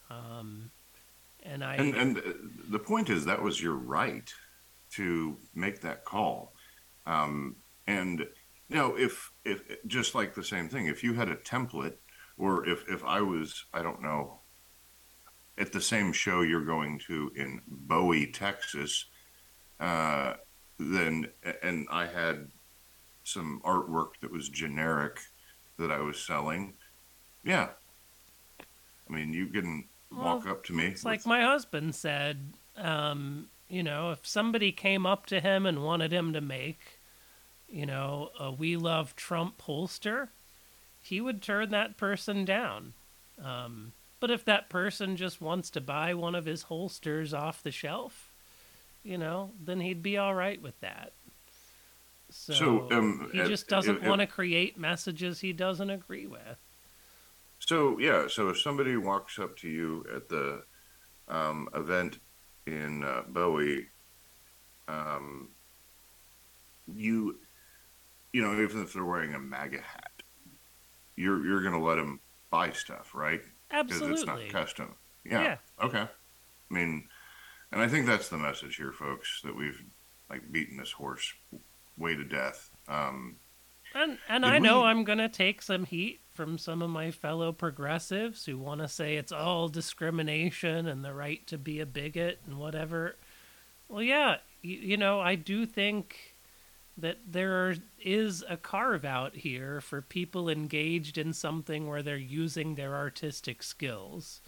Um, 0.09 0.71
and 1.43 1.63
I 1.63 1.75
and, 1.75 1.95
and 1.95 2.21
the 2.69 2.79
point 2.79 3.09
is 3.09 3.25
that 3.25 3.41
was 3.41 3.61
your 3.61 3.75
right 3.75 4.31
to 4.91 5.37
make 5.53 5.81
that 5.81 6.05
call. 6.05 6.53
Um, 7.05 7.55
and 7.85 8.19
you 8.69 8.75
know, 8.75 8.95
if 8.97 9.31
if 9.45 9.61
just 9.87 10.15
like 10.15 10.33
the 10.33 10.43
same 10.43 10.69
thing, 10.69 10.87
if 10.87 11.03
you 11.03 11.13
had 11.13 11.29
a 11.29 11.35
template, 11.35 11.95
or 12.37 12.67
if 12.67 12.87
if 12.89 13.03
I 13.03 13.21
was, 13.21 13.65
I 13.73 13.81
don't 13.81 14.01
know, 14.01 14.39
at 15.57 15.71
the 15.71 15.81
same 15.81 16.11
show 16.11 16.41
you're 16.41 16.65
going 16.65 16.99
to 17.07 17.31
in 17.35 17.61
Bowie, 17.67 18.27
Texas, 18.27 19.05
uh, 19.79 20.33
then 20.79 21.27
and 21.63 21.87
I 21.91 22.05
had 22.07 22.47
some 23.23 23.61
artwork 23.65 24.11
that 24.21 24.31
was 24.31 24.49
generic 24.49 25.19
that 25.77 25.91
I 25.91 25.99
was 25.99 26.19
selling, 26.19 26.73
yeah. 27.43 27.69
I 29.09 29.13
mean, 29.13 29.33
you 29.33 29.47
can 29.47 29.85
walk 30.11 30.43
Well, 30.43 30.53
up 30.53 30.63
to 30.65 30.73
me. 30.73 30.87
It's 30.87 31.05
like 31.05 31.25
my 31.25 31.41
husband 31.41 31.95
said, 31.95 32.39
um, 32.75 33.47
you 33.69 33.83
know, 33.83 34.11
if 34.11 34.25
somebody 34.25 34.71
came 34.71 35.05
up 35.05 35.25
to 35.27 35.39
him 35.39 35.65
and 35.65 35.83
wanted 35.83 36.11
him 36.11 36.33
to 36.33 36.41
make, 36.41 36.99
you 37.69 37.85
know, 37.85 38.31
a 38.39 38.51
We 38.51 38.75
Love 38.77 39.15
Trump 39.15 39.61
holster, 39.61 40.29
he 41.01 41.21
would 41.21 41.41
turn 41.41 41.69
that 41.71 41.97
person 41.97 42.45
down. 42.45 42.93
Um, 43.43 43.93
but 44.19 44.31
if 44.31 44.43
that 44.45 44.69
person 44.69 45.15
just 45.15 45.41
wants 45.41 45.69
to 45.71 45.81
buy 45.81 46.13
one 46.13 46.35
of 46.35 46.45
his 46.45 46.63
holsters 46.63 47.33
off 47.33 47.63
the 47.63 47.71
shelf, 47.71 48.26
you 49.07 49.17
know, 49.17 49.51
then 49.63 49.79
he'd 49.79 50.03
be 50.03 50.17
all 50.17 50.35
right 50.35 50.61
with 50.61 50.79
that. 50.81 51.13
So, 52.29 52.53
So, 52.53 52.87
um, 52.91 53.29
he 53.31 53.39
just 53.45 53.69
doesn't 53.69 54.03
want 54.03 54.19
to 54.19 54.27
create 54.27 54.77
messages 54.77 55.39
he 55.39 55.53
doesn't 55.53 55.89
agree 55.89 56.27
with. 56.27 56.59
So 57.59 57.97
yeah, 57.99 58.27
so 58.27 58.49
if 58.49 58.59
somebody 58.59 58.97
walks 58.97 59.39
up 59.39 59.55
to 59.57 59.69
you 59.69 60.05
at 60.13 60.27
the 60.27 60.63
um, 61.29 61.69
event 61.73 62.19
in 62.65 63.03
uh, 63.03 63.23
Bowie, 63.29 63.87
um, 64.89 65.49
you 66.93 67.39
you 68.33 68.41
know 68.41 68.61
even 68.61 68.83
if 68.83 68.93
they're 68.93 69.05
wearing 69.05 69.33
a 69.33 69.39
MAGA 69.39 69.81
hat, 69.81 70.11
you're 71.15 71.45
you're 71.45 71.63
gonna 71.63 71.81
let 71.81 71.95
them 71.95 72.19
buy 72.51 72.71
stuff, 72.71 73.15
right? 73.15 73.41
Absolutely. 73.71 74.09
Because 74.09 74.21
it's 74.21 74.27
not 74.27 74.49
custom. 74.49 74.95
Yeah. 75.25 75.41
Yeah. 75.43 75.57
Okay. 75.83 76.01
I 76.01 76.73
mean, 76.73 77.07
and 77.71 77.81
I 77.81 77.87
think 77.87 78.05
that's 78.05 78.29
the 78.29 78.37
message 78.37 78.75
here, 78.77 78.91
folks, 78.91 79.41
that 79.43 79.55
we've 79.55 79.81
like 80.29 80.51
beaten 80.51 80.77
this 80.77 80.91
horse 80.91 81.33
way 81.97 82.15
to 82.15 82.23
death. 82.23 82.69
Um, 82.87 83.37
And 83.93 84.19
and 84.27 84.45
I 84.45 84.59
know 84.59 84.83
I'm 84.83 85.03
gonna 85.03 85.29
take 85.29 85.61
some 85.61 85.85
heat 85.85 86.21
from 86.33 86.57
some 86.57 86.81
of 86.81 86.89
my 86.89 87.11
fellow 87.11 87.51
progressives 87.51 88.45
who 88.45 88.57
want 88.57 88.81
to 88.81 88.87
say 88.87 89.15
it's 89.15 89.31
all 89.31 89.69
discrimination 89.69 90.87
and 90.87 91.03
the 91.03 91.13
right 91.13 91.45
to 91.47 91.57
be 91.57 91.79
a 91.79 91.85
bigot 91.85 92.39
and 92.45 92.57
whatever. 92.59 93.15
Well, 93.87 94.03
yeah, 94.03 94.37
you, 94.61 94.77
you 94.77 94.97
know 94.97 95.19
I 95.19 95.35
do 95.35 95.65
think 95.65 96.35
that 96.97 97.17
there 97.27 97.75
is 97.99 98.43
a 98.49 98.57
carve 98.57 99.05
out 99.05 99.35
here 99.35 99.81
for 99.81 100.01
people 100.01 100.49
engaged 100.49 101.17
in 101.17 101.31
something 101.33 101.87
where 101.87 102.01
they're 102.03 102.17
using 102.17 102.75
their 102.75 102.95
artistic 102.95 103.61
skills 103.63 104.41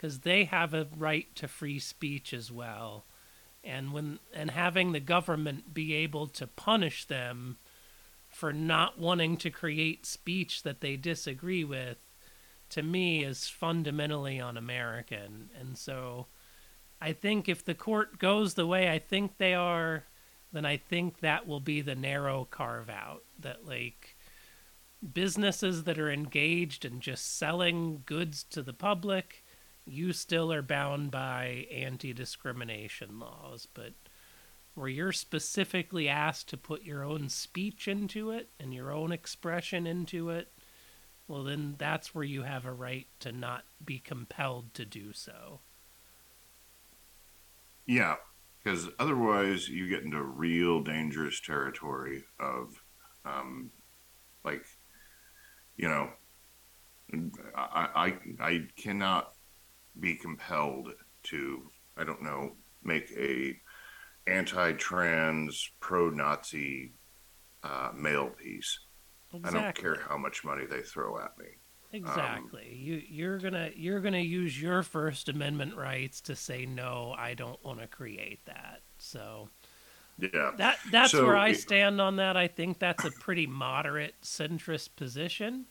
because 0.00 0.20
they 0.20 0.44
have 0.44 0.72
a 0.72 0.86
right 0.96 1.34
to 1.34 1.46
free 1.46 1.78
speech 1.78 2.32
as 2.32 2.50
well 2.50 3.04
and 3.62 3.92
when 3.92 4.18
and 4.32 4.50
having 4.50 4.92
the 4.92 5.00
government 5.00 5.74
be 5.74 5.92
able 5.92 6.26
to 6.26 6.46
punish 6.46 7.04
them 7.04 7.58
for 8.30 8.52
not 8.52 8.98
wanting 8.98 9.36
to 9.36 9.50
create 9.50 10.06
speech 10.06 10.62
that 10.62 10.80
they 10.80 10.96
disagree 10.96 11.64
with 11.64 11.98
to 12.70 12.82
me 12.82 13.24
is 13.24 13.48
fundamentally 13.48 14.40
un-American. 14.40 15.50
And 15.58 15.76
so 15.76 16.28
I 17.00 17.12
think 17.12 17.48
if 17.48 17.64
the 17.64 17.74
court 17.74 18.18
goes 18.18 18.54
the 18.54 18.66
way 18.66 18.88
I 18.88 19.00
think 19.00 19.36
they 19.36 19.54
are, 19.54 20.04
then 20.52 20.64
I 20.64 20.76
think 20.76 21.18
that 21.18 21.48
will 21.48 21.60
be 21.60 21.80
the 21.80 21.96
narrow 21.96 22.46
carve 22.48 22.88
out 22.88 23.24
that 23.40 23.66
like 23.66 24.16
businesses 25.12 25.84
that 25.84 25.98
are 25.98 26.10
engaged 26.10 26.84
in 26.84 27.00
just 27.00 27.36
selling 27.36 28.02
goods 28.06 28.44
to 28.44 28.62
the 28.62 28.72
public, 28.72 29.44
you 29.90 30.12
still 30.12 30.52
are 30.52 30.62
bound 30.62 31.10
by 31.10 31.66
anti-discrimination 31.72 33.18
laws, 33.18 33.66
but 33.74 33.92
where 34.74 34.88
you're 34.88 35.12
specifically 35.12 36.08
asked 36.08 36.48
to 36.48 36.56
put 36.56 36.84
your 36.84 37.02
own 37.02 37.28
speech 37.28 37.88
into 37.88 38.30
it 38.30 38.48
and 38.58 38.72
your 38.72 38.92
own 38.92 39.12
expression 39.12 39.86
into 39.86 40.30
it, 40.30 40.52
well, 41.26 41.44
then 41.44 41.74
that's 41.78 42.14
where 42.14 42.24
you 42.24 42.42
have 42.42 42.64
a 42.64 42.72
right 42.72 43.06
to 43.20 43.32
not 43.32 43.64
be 43.84 43.98
compelled 43.98 44.72
to 44.74 44.84
do 44.84 45.12
so. 45.12 45.60
Yeah, 47.86 48.16
because 48.62 48.88
otherwise 48.98 49.68
you 49.68 49.88
get 49.88 50.04
into 50.04 50.22
real 50.22 50.80
dangerous 50.80 51.40
territory 51.40 52.24
of, 52.38 52.82
um, 53.24 53.70
like, 54.44 54.64
you 55.76 55.88
know, 55.88 56.10
I, 57.56 57.88
I 58.40 58.44
I 58.44 58.66
cannot 58.76 59.34
be 59.98 60.16
compelled 60.16 60.94
to 61.24 61.70
I 61.96 62.04
don't 62.04 62.22
know 62.22 62.56
make 62.82 63.10
a 63.16 63.56
anti-trans 64.26 65.70
pro-Nazi 65.80 66.94
uh, 67.62 67.90
mail 67.94 68.30
piece. 68.30 68.80
I 69.44 69.50
don't 69.50 69.74
care 69.74 69.96
how 70.08 70.16
much 70.18 70.44
money 70.44 70.66
they 70.66 70.82
throw 70.82 71.18
at 71.18 71.38
me. 71.38 71.46
Exactly. 71.92 72.72
you 72.72 73.02
you're 73.08 73.38
gonna 73.40 73.70
you're 73.74 74.00
gonna 74.00 74.18
use 74.18 74.60
your 74.60 74.82
First 74.84 75.28
Amendment 75.28 75.74
rights 75.76 76.20
to 76.22 76.36
say 76.36 76.64
no. 76.64 77.14
I 77.18 77.34
don't 77.34 77.62
want 77.64 77.80
to 77.80 77.88
create 77.88 78.44
that. 78.46 78.82
So 78.98 79.50
Yeah, 80.18 80.52
that 80.56 80.78
that's 80.84 81.16
So 81.16 81.24
where 81.24 81.36
I 81.36 81.52
stand 81.52 82.00
on 82.00 82.16
that. 82.16 82.36
I 82.36 82.46
think 82.48 82.78
that's 82.78 83.04
a 83.04 83.10
pretty 83.10 83.46
moderate 83.46 84.14
centrist 84.22 84.90
position. 84.96 85.66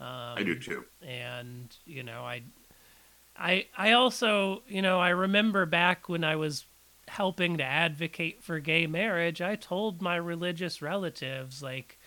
Um, 0.00 0.38
I 0.38 0.42
do 0.44 0.58
too. 0.58 0.84
and 1.02 1.76
you 1.86 2.02
know 2.02 2.22
i 2.22 2.42
i 3.40 3.66
i 3.76 3.92
also 3.92 4.62
you 4.68 4.82
know 4.82 5.00
i 5.00 5.08
remember 5.08 5.66
back 5.66 6.08
when 6.08 6.22
i 6.22 6.36
was 6.36 6.66
helping 7.08 7.56
to 7.56 7.64
advocate 7.64 8.42
for 8.42 8.60
gay 8.60 8.86
marriage 8.86 9.40
i 9.40 9.56
told 9.56 10.00
my 10.00 10.14
religious 10.16 10.80
relatives 10.80 11.62
like 11.62 11.98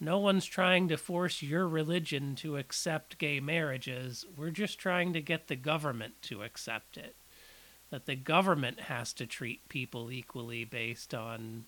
no 0.00 0.18
one's 0.18 0.44
trying 0.44 0.88
to 0.88 0.96
force 0.96 1.42
your 1.42 1.68
religion 1.68 2.34
to 2.36 2.56
accept 2.56 3.18
gay 3.18 3.40
marriages. 3.40 4.26
We're 4.36 4.50
just 4.50 4.78
trying 4.78 5.12
to 5.12 5.22
get 5.22 5.48
the 5.48 5.56
government 5.56 6.20
to 6.22 6.42
accept 6.42 6.96
it. 6.96 7.16
That 7.90 8.06
the 8.06 8.16
government 8.16 8.80
has 8.80 9.12
to 9.14 9.26
treat 9.26 9.68
people 9.68 10.10
equally 10.10 10.64
based 10.64 11.14
on 11.14 11.64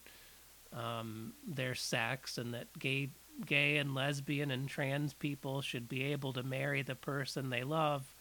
um, 0.72 1.34
their 1.46 1.74
sex 1.74 2.36
and 2.36 2.52
that 2.52 2.78
gay 2.78 3.10
gay 3.44 3.76
and 3.76 3.94
lesbian 3.94 4.50
and 4.50 4.66
trans 4.66 5.12
people 5.12 5.60
should 5.60 5.88
be 5.88 6.04
able 6.04 6.32
to 6.32 6.42
marry 6.42 6.80
the 6.80 6.94
person 6.94 7.50
they 7.50 7.62
love 7.62 8.15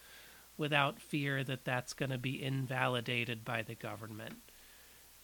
without 0.57 0.99
fear 0.99 1.43
that 1.43 1.65
that's 1.65 1.93
going 1.93 2.11
to 2.11 2.17
be 2.17 2.41
invalidated 2.41 3.43
by 3.43 3.61
the 3.61 3.75
government. 3.75 4.35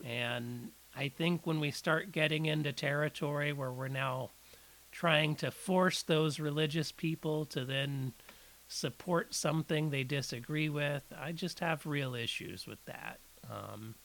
And 0.04 0.72
I 0.96 1.10
think 1.10 1.46
when 1.46 1.60
we 1.60 1.72
start 1.72 2.12
getting 2.12 2.46
into 2.46 2.74
territory 2.74 3.54
where 3.54 3.72
we're 3.72 3.88
now 3.88 4.32
trying 4.92 5.36
to 5.36 5.52
force 5.52 6.04
those 6.04 6.40
religious 6.40 6.92
people 6.92 7.46
to 7.46 7.64
then 7.64 8.14
support 8.68 9.34
something 9.34 9.90
they 9.90 10.04
disagree 10.04 10.70
with, 10.70 11.04
I 11.20 11.32
just 11.32 11.60
have 11.60 11.86
real 11.86 12.16
issues 12.16 12.68
with 12.68 12.84
that. 12.86 13.20
Um, 13.50 13.96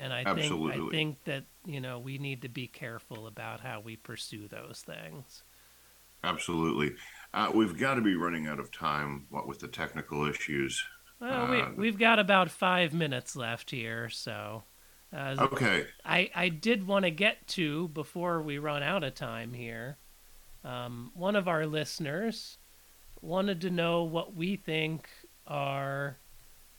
and 0.00 0.12
I 0.12 0.34
think 0.34 0.52
I 0.72 0.88
think 0.90 1.24
that 1.24 1.44
you 1.66 1.80
know 1.80 1.98
we 1.98 2.18
need 2.18 2.42
to 2.42 2.48
be 2.48 2.68
careful 2.68 3.26
about 3.26 3.60
how 3.60 3.80
we 3.80 3.96
pursue 3.96 4.46
those 4.46 4.84
things. 4.86 5.42
Absolutely. 6.22 6.94
Uh, 7.34 7.50
we've 7.52 7.76
got 7.76 7.94
to 7.94 8.00
be 8.00 8.14
running 8.14 8.46
out 8.46 8.60
of 8.60 8.70
time. 8.70 9.26
What 9.28 9.48
with 9.48 9.58
the 9.58 9.66
technical 9.68 10.24
issues? 10.24 10.84
Well, 11.20 11.48
we, 11.50 11.60
Uh, 11.60 11.70
we've 11.76 11.98
got 11.98 12.18
about 12.20 12.48
five 12.50 12.94
minutes 12.94 13.34
left 13.34 13.72
here, 13.72 14.08
so 14.08 14.62
uh, 15.12 15.36
Okay. 15.40 15.86
I, 16.04 16.30
I 16.34 16.48
did 16.48 16.86
want 16.86 17.04
to 17.04 17.10
get 17.10 17.46
to 17.48 17.88
before 17.88 18.40
we 18.40 18.58
run 18.58 18.82
out 18.84 19.02
of 19.02 19.14
time 19.16 19.52
here. 19.52 19.98
Um, 20.64 21.10
one 21.14 21.34
of 21.36 21.48
our 21.48 21.66
listeners 21.66 22.58
wanted 23.20 23.60
to 23.62 23.70
know 23.70 24.04
what 24.04 24.34
we 24.34 24.56
think 24.56 25.08
are 25.46 26.18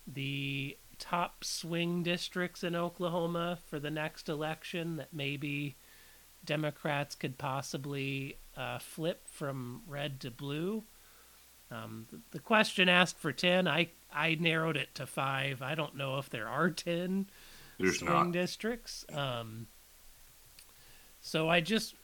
the 0.08 0.78
top 1.00 1.44
swing 1.44 2.02
districts 2.02 2.64
in 2.64 2.76
Oklahoma 2.76 3.60
for 3.68 3.80
the 3.80 3.92
next 3.92 4.30
election 4.30 4.96
that 4.98 5.14
maybe 5.14 5.76
Democrats 6.46 7.16
could 7.16 7.38
possibly 7.38 8.38
uh, 8.56 8.80
flip 8.80 9.28
from 9.28 9.82
red 9.88 10.20
to 10.22 10.32
blue. 10.32 10.84
Um, 11.72 12.08
the, 12.12 12.20
the 12.32 12.40
question 12.40 12.90
asked 12.90 13.18
for 13.20 13.32
10. 13.32 13.68
I, 13.68 13.90
I 14.14 14.36
narrowed 14.36 14.78
it 14.78 14.94
to 14.96 15.06
five. 15.06 15.62
I 15.62 15.76
don't 15.76 15.96
know 15.96 16.18
if 16.20 16.30
there 16.30 16.48
are 16.48 16.70
10 16.70 17.28
There's 17.80 18.00
swing 18.00 18.10
not. 18.12 18.32
districts. 18.32 19.06
Um, 19.12 19.68
so 21.22 21.50
I 21.50 21.60
just 21.60 21.96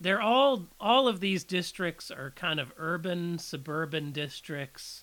they're 0.00 0.20
all 0.20 0.68
all 0.80 1.08
of 1.08 1.18
these 1.20 1.42
districts 1.42 2.10
are 2.10 2.30
kind 2.30 2.60
of 2.60 2.72
urban 2.76 3.38
suburban 3.38 4.12
districts 4.12 5.02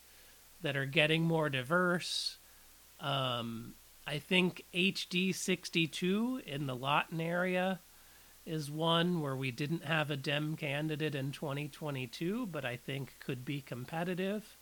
that 0.62 0.78
are 0.78 0.86
getting 0.86 1.24
more 1.24 1.50
diverse. 1.50 2.38
Um, 3.00 3.74
I 4.08 4.20
think 4.20 4.64
HD 4.74 5.36
sixty 5.36 5.86
two 5.86 6.42
in 6.46 6.66
the 6.66 6.76
Lawton 6.76 7.20
area 7.20 7.82
is 8.46 8.72
one 8.72 9.22
where 9.22 9.36
we 9.36 9.52
didn't 9.52 9.86
have 9.86 10.10
a 10.12 10.18
Dem 10.18 10.56
candidate 10.56 11.16
in 11.16 11.32
2022, 11.32 12.46
but 12.48 12.66
I 12.66 12.78
think 12.78 13.16
could 13.20 13.46
be 13.46 13.62
competitive. 13.62 14.58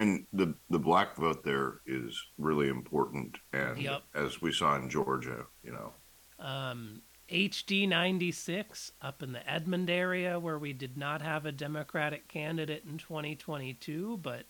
And 0.00 0.26
the 0.32 0.54
the 0.70 0.78
black 0.78 1.16
vote 1.16 1.42
there 1.44 1.80
is 1.86 2.20
really 2.38 2.68
important, 2.68 3.38
and 3.52 3.78
Yep. 3.78 4.02
as 4.14 4.40
we 4.40 4.52
saw 4.52 4.76
in 4.76 4.88
Georgia, 4.90 5.46
you 5.62 5.72
know, 5.72 5.94
Um, 6.38 7.02
HD 7.28 7.86
96 7.88 8.92
up 9.00 9.22
in 9.22 9.32
the 9.32 9.48
Edmond 9.50 9.88
area, 9.90 10.38
where 10.38 10.58
we 10.58 10.72
did 10.72 10.96
not 10.96 11.22
have 11.22 11.46
a 11.46 11.52
Democratic 11.52 12.28
candidate 12.28 12.84
in 12.84 12.98
2022, 12.98 14.18
but 14.18 14.46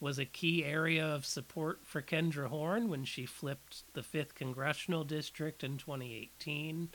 was 0.00 0.18
a 0.18 0.24
key 0.26 0.64
area 0.64 1.04
of 1.06 1.24
support 1.24 1.86
for 1.86 2.02
Kendra 2.02 2.48
Horn 2.48 2.88
when 2.88 3.04
she 3.04 3.24
flipped 3.24 3.84
the 3.94 4.02
5th 4.02 4.34
Congressional 4.34 5.04
District 5.04 5.62
in 5.64 5.76
2018. 5.78 6.90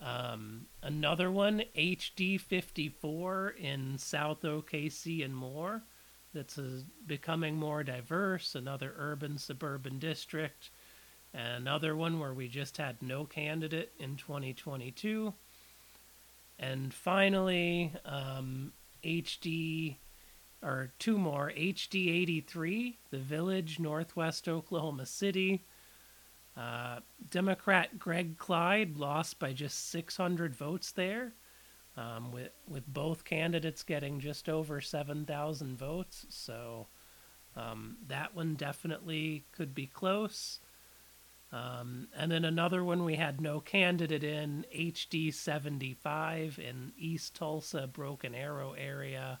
Um, 0.00 0.66
another 0.82 1.30
one, 1.30 1.62
HD 1.76 2.40
54 2.40 3.54
in 3.58 3.98
South 3.98 4.42
OKC 4.42 5.24
and 5.24 5.34
more, 5.34 5.82
that's 6.34 6.58
a, 6.58 6.82
becoming 7.06 7.56
more 7.56 7.82
diverse, 7.82 8.54
another 8.54 8.94
urban 8.98 9.38
suburban 9.38 9.98
district. 9.98 10.70
Another 11.32 11.96
one 11.96 12.18
where 12.18 12.32
we 12.34 12.48
just 12.48 12.76
had 12.76 13.02
no 13.02 13.24
candidate 13.24 13.92
in 13.98 14.16
2022. 14.16 15.34
And 16.58 16.92
finally, 16.92 17.92
um, 18.04 18.72
HD, 19.04 19.96
or 20.62 20.92
two 20.98 21.18
more, 21.18 21.52
HD 21.56 22.08
83, 22.22 22.98
The 23.10 23.18
Village, 23.18 23.78
Northwest 23.78 24.48
Oklahoma 24.48 25.06
City. 25.06 25.64
Uh, 26.56 27.00
Democrat 27.30 27.98
Greg 27.98 28.38
Clyde 28.38 28.96
lost 28.96 29.38
by 29.38 29.52
just 29.52 29.90
600 29.90 30.54
votes 30.54 30.90
there, 30.92 31.34
um, 31.96 32.32
with, 32.32 32.50
with 32.66 32.86
both 32.86 33.24
candidates 33.24 33.82
getting 33.82 34.20
just 34.20 34.48
over 34.48 34.80
7,000 34.80 35.76
votes. 35.76 36.24
So 36.30 36.86
um, 37.56 37.96
that 38.06 38.34
one 38.34 38.54
definitely 38.54 39.44
could 39.52 39.74
be 39.74 39.86
close. 39.86 40.60
Um, 41.52 42.08
and 42.16 42.30
then 42.30 42.44
another 42.44 42.82
one 42.84 43.04
we 43.04 43.16
had 43.16 43.40
no 43.40 43.60
candidate 43.60 44.24
in 44.24 44.64
HD 44.74 45.32
75 45.32 46.58
in 46.58 46.92
East 46.98 47.34
Tulsa, 47.36 47.86
Broken 47.86 48.34
Arrow 48.34 48.72
area. 48.72 49.40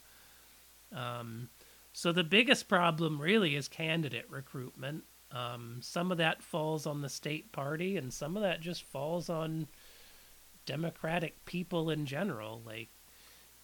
Um, 0.94 1.48
so 1.92 2.12
the 2.12 2.24
biggest 2.24 2.68
problem 2.68 3.20
really 3.20 3.56
is 3.56 3.68
candidate 3.68 4.26
recruitment. 4.30 5.04
Um, 5.32 5.78
some 5.82 6.12
of 6.12 6.18
that 6.18 6.42
falls 6.42 6.86
on 6.86 7.02
the 7.02 7.08
state 7.08 7.52
party, 7.52 7.96
and 7.96 8.12
some 8.12 8.36
of 8.36 8.42
that 8.42 8.60
just 8.60 8.84
falls 8.84 9.28
on 9.28 9.66
Democratic 10.66 11.44
people 11.44 11.90
in 11.90 12.06
general. 12.06 12.62
Like, 12.64 12.88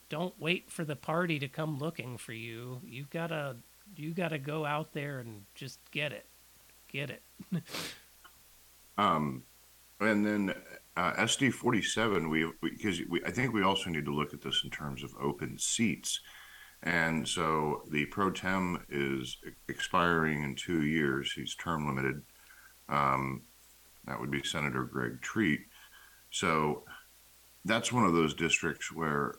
don't 0.09 0.35
wait 0.41 0.71
for 0.71 0.85
the 0.85 0.97
party 0.97 1.39
to 1.39 1.49
come 1.49 1.79
looking 1.79 2.19
for 2.19 2.33
you. 2.33 2.81
You 2.85 3.07
gotta, 3.11 3.57
you 3.97 4.13
gotta 4.13 4.39
go 4.39 4.65
out 4.67 4.93
there 4.93 5.21
and 5.21 5.43
just 5.55 5.79
get 5.91 6.13
it, 6.13 6.27
get 6.89 7.11
it. 7.11 7.23
Um, 8.99 9.45
and 10.01 10.25
then 10.27 10.55
uh, 10.97 11.13
SD 11.15 11.53
forty 11.53 11.83
seven, 11.83 12.29
we 12.29 12.51
because 12.61 13.01
I 13.27 13.31
think 13.31 13.53
we 13.53 13.63
also 13.63 13.91
need 13.91 14.05
to 14.05 14.15
look 14.15 14.35
at 14.35 14.43
this 14.43 14.63
in 14.65 14.71
terms 14.71 15.03
of 15.03 15.15
open 15.21 15.59
seats, 15.59 16.21
and 16.83 17.27
so 17.27 17.83
the 17.91 18.07
pro 18.07 18.31
tem 18.31 18.85
is 18.89 19.37
expiring 19.69 20.43
in 20.43 20.55
two 20.55 20.85
years. 20.85 21.33
He's 21.33 21.55
term 21.55 21.87
limited. 21.87 22.23
Um, 22.89 23.43
that 24.07 24.19
would 24.21 24.31
be 24.31 24.43
Senator 24.43 24.85
Greg 24.85 25.21
Treat. 25.21 25.61
So 26.31 26.85
that's 27.65 27.93
one 27.93 28.05
of 28.05 28.15
those 28.15 28.35
districts 28.35 28.91
where 28.93 29.37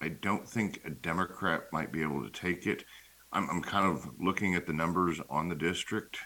I 0.00 0.08
don't 0.08 0.48
think 0.48 0.80
a 0.84 0.90
Democrat 0.90 1.64
might 1.72 1.92
be 1.92 2.02
able 2.02 2.22
to 2.22 2.30
take 2.30 2.66
it. 2.66 2.84
I'm, 3.32 3.48
I'm 3.48 3.62
kind 3.62 3.86
of 3.86 4.08
looking 4.18 4.54
at 4.54 4.66
the 4.66 4.72
numbers 4.72 5.20
on 5.30 5.48
the 5.48 5.54
district, 5.54 6.18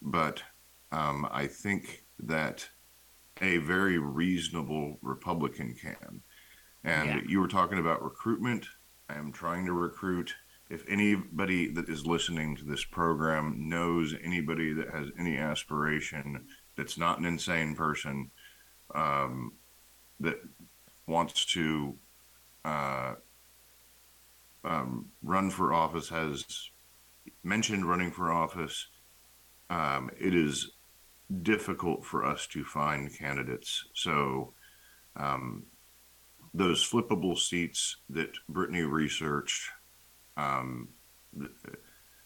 but 0.00 0.42
um, 0.90 1.28
I 1.30 1.46
think 1.46 2.04
that 2.20 2.68
a 3.40 3.58
very 3.58 3.98
reasonable 3.98 4.98
Republican 5.02 5.74
can. 5.74 6.22
And 6.84 7.08
yeah. 7.08 7.20
you 7.26 7.40
were 7.40 7.48
talking 7.48 7.78
about 7.78 8.02
recruitment. 8.02 8.66
I 9.12 9.18
am 9.18 9.32
trying 9.32 9.66
to 9.66 9.72
recruit. 9.72 10.34
If 10.70 10.84
anybody 10.88 11.68
that 11.72 11.88
is 11.88 12.06
listening 12.06 12.56
to 12.56 12.64
this 12.64 12.84
program 12.84 13.68
knows 13.68 14.14
anybody 14.22 14.72
that 14.72 14.90
has 14.90 15.08
any 15.18 15.36
aspiration 15.36 16.46
that's 16.76 16.96
not 16.96 17.18
an 17.18 17.26
insane 17.26 17.74
person 17.74 18.30
um, 18.94 19.52
that 20.20 20.40
wants 21.06 21.44
to 21.46 21.94
uh, 22.64 23.14
um, 24.64 25.10
run 25.22 25.50
for 25.50 25.74
office, 25.74 26.08
has 26.08 26.70
mentioned 27.42 27.88
running 27.88 28.10
for 28.10 28.32
office, 28.32 28.86
um, 29.68 30.10
it 30.18 30.34
is 30.34 30.72
difficult 31.42 32.04
for 32.04 32.24
us 32.24 32.46
to 32.46 32.64
find 32.64 33.14
candidates. 33.16 33.84
So, 33.94 34.54
um, 35.16 35.64
those 36.54 36.88
flippable 36.88 37.38
seats 37.38 37.96
that 38.10 38.30
Brittany 38.48 38.82
researched, 38.82 39.70
um, 40.36 40.88
the, 41.32 41.50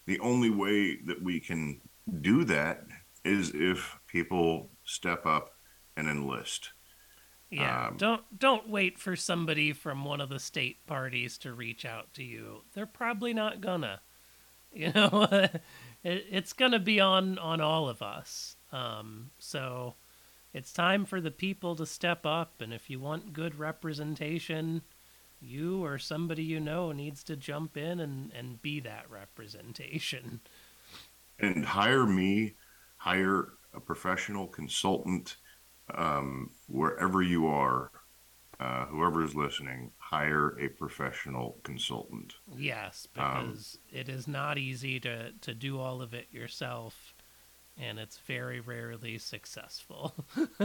the 0.07 0.19
only 0.21 0.51
way 0.51 0.97
that 1.07 1.23
we 1.23 1.41
can 1.41 1.81
do 2.21 2.45
that 2.45 2.85
is 3.25 3.53
if 3.55 3.97
people 4.07 4.71
step 4.85 5.27
up 5.27 5.51
and 5.97 6.09
enlist. 6.09 6.71
Yeah, 7.51 7.89
um, 7.89 7.97
don't 7.97 8.39
don't 8.39 8.69
wait 8.69 8.99
for 8.99 9.15
somebody 9.15 9.73
from 9.73 10.05
one 10.05 10.21
of 10.21 10.29
the 10.29 10.41
state 10.41 10.85
parties 10.87 11.39
to 11.39 11.53
reach 11.53 11.85
out 11.85 12.13
to 12.15 12.25
you. 12.25 12.63
They're 12.75 12.87
probably 12.87 13.33
not 13.35 13.61
gonna. 13.61 14.01
You 14.73 14.93
know, 14.93 15.27
it, 15.31 15.63
it's 16.05 16.53
gonna 16.53 16.81
be 16.81 17.01
on 17.01 17.39
on 17.39 17.63
all 17.63 17.89
of 17.89 18.03
us. 18.03 18.57
Um, 18.73 19.31
so 19.39 19.95
it's 20.57 20.73
time 20.73 21.05
for 21.05 21.21
the 21.21 21.31
people 21.31 21.77
to 21.77 21.85
step 21.85 22.25
up, 22.25 22.63
and 22.63 22.73
if 22.73 22.89
you 22.89 22.99
want 22.99 23.35
good 23.35 23.59
representation, 23.59 24.81
you 25.39 25.85
or 25.85 25.99
somebody 25.99 26.45
you 26.45 26.59
know 26.61 26.93
needs 26.93 27.23
to 27.25 27.37
jump 27.37 27.77
in 27.77 28.01
and, 28.01 28.33
and 28.33 28.63
be 28.63 28.81
that 28.81 29.05
representation. 29.11 30.41
And 31.39 31.63
hire 31.63 32.07
me, 32.07 32.55
hire 32.97 33.49
a 33.75 33.81
professional 33.81 34.47
consultant 34.47 35.37
um, 35.95 36.53
wherever 36.69 37.21
you 37.21 37.47
are, 37.49 37.91
uh, 38.59 38.87
whoever 38.87 39.23
is 39.23 39.35
listening, 39.35 39.91
hire 39.99 40.59
a 40.59 40.69
professional 40.69 41.59
consultant. 41.65 42.37
Yes, 42.57 43.07
um, 43.19 43.45
because 43.45 43.79
um, 43.93 44.01
it 44.01 44.09
is 44.09 44.27
not 44.27 44.57
easy 44.57 45.01
to, 45.01 45.33
to 45.33 45.53
do 45.53 45.79
all 45.79 46.01
of 46.01 46.15
it 46.15 46.29
yourself 46.33 47.06
and 47.79 47.99
it's 47.99 48.19
very 48.19 48.61
rarely 48.61 49.19
successful. 49.19 50.15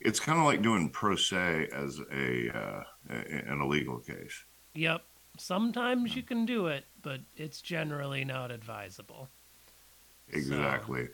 it's 0.00 0.20
kind 0.20 0.38
of 0.38 0.44
like 0.44 0.62
doing 0.62 0.88
pro 0.88 1.16
se 1.16 1.68
as 1.72 2.00
a 2.12 2.56
uh, 2.56 2.82
in 3.28 3.60
a 3.60 3.66
legal 3.66 3.98
case. 3.98 4.44
Yep. 4.74 5.02
Sometimes 5.38 6.16
you 6.16 6.22
can 6.22 6.44
do 6.44 6.66
it, 6.66 6.84
but 7.02 7.20
it's 7.36 7.60
generally 7.60 8.24
not 8.24 8.50
advisable. 8.50 9.28
Exactly. 10.28 11.08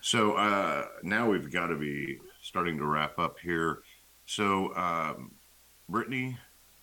So, 0.00 0.32
so 0.32 0.32
uh, 0.34 0.86
now 1.02 1.28
we've 1.28 1.50
got 1.50 1.68
to 1.68 1.76
be 1.76 2.18
starting 2.42 2.78
to 2.78 2.84
wrap 2.84 3.18
up 3.18 3.38
here. 3.38 3.80
So, 4.26 4.74
um, 4.76 5.32
Brittany, 5.88 6.38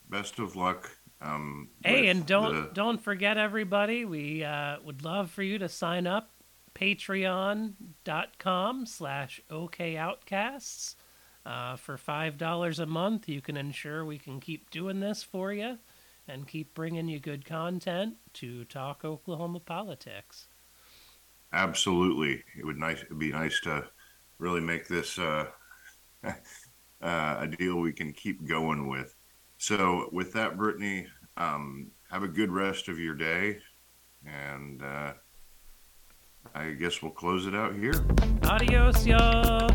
best 0.10 0.40
of 0.40 0.56
luck. 0.56 0.90
Um, 1.22 1.70
hey, 1.84 2.08
and 2.08 2.26
don't 2.26 2.54
the... 2.54 2.70
don't 2.74 3.02
forget 3.02 3.38
everybody. 3.38 4.06
We 4.06 4.44
uh, 4.44 4.78
would 4.84 5.04
love 5.04 5.30
for 5.30 5.44
you 5.44 5.60
to 5.60 5.70
sign 5.70 6.08
up 6.08 6.32
patreon.com 6.82 7.76
slash 8.86 9.42
okoutcasts. 9.50 10.96
Uh, 11.46 11.76
for 11.76 11.98
$5 11.98 12.80
a 12.80 12.86
month, 12.86 13.28
you 13.30 13.42
can 13.42 13.58
ensure 13.58 14.06
we 14.06 14.18
can 14.18 14.40
keep 14.40 14.70
doing 14.70 15.00
this 15.00 15.24
for 15.24 15.52
you 15.54 15.78
and 16.28 16.48
keep 16.48 16.74
bringing 16.74 17.08
you 17.08 17.20
good 17.20 17.46
content 17.46 18.16
to 18.34 18.64
talk 18.66 19.04
Oklahoma 19.04 19.60
politics. 19.60 20.48
Absolutely. 21.54 22.44
It 22.58 22.66
would 22.66 22.78
nice 22.78 23.02
it'd 23.02 23.20
be 23.20 23.32
nice 23.32 23.60
to 23.62 23.86
really 24.38 24.62
make 24.62 24.88
this 24.88 25.20
uh, 25.20 25.48
uh, 26.24 26.34
a 27.02 27.48
deal 27.48 27.80
we 27.80 27.92
can 27.92 28.14
keep 28.14 28.48
going 28.48 28.88
with. 28.88 29.16
So 29.58 30.10
with 30.12 30.32
that, 30.34 30.58
Brittany, 30.58 31.08
um, 31.38 31.92
have 32.10 32.24
a 32.24 32.28
good 32.28 32.52
rest 32.52 32.88
of 32.88 33.00
your 33.00 33.16
day 33.16 33.58
and 34.26 34.82
uh, 34.82 35.14
I 36.54 36.72
guess 36.72 37.02
we'll 37.02 37.12
close 37.12 37.48
it 37.48 37.56
out 37.56 37.76
here. 37.76 37.94
Adios, 38.44 39.06
y'all. 39.06 39.70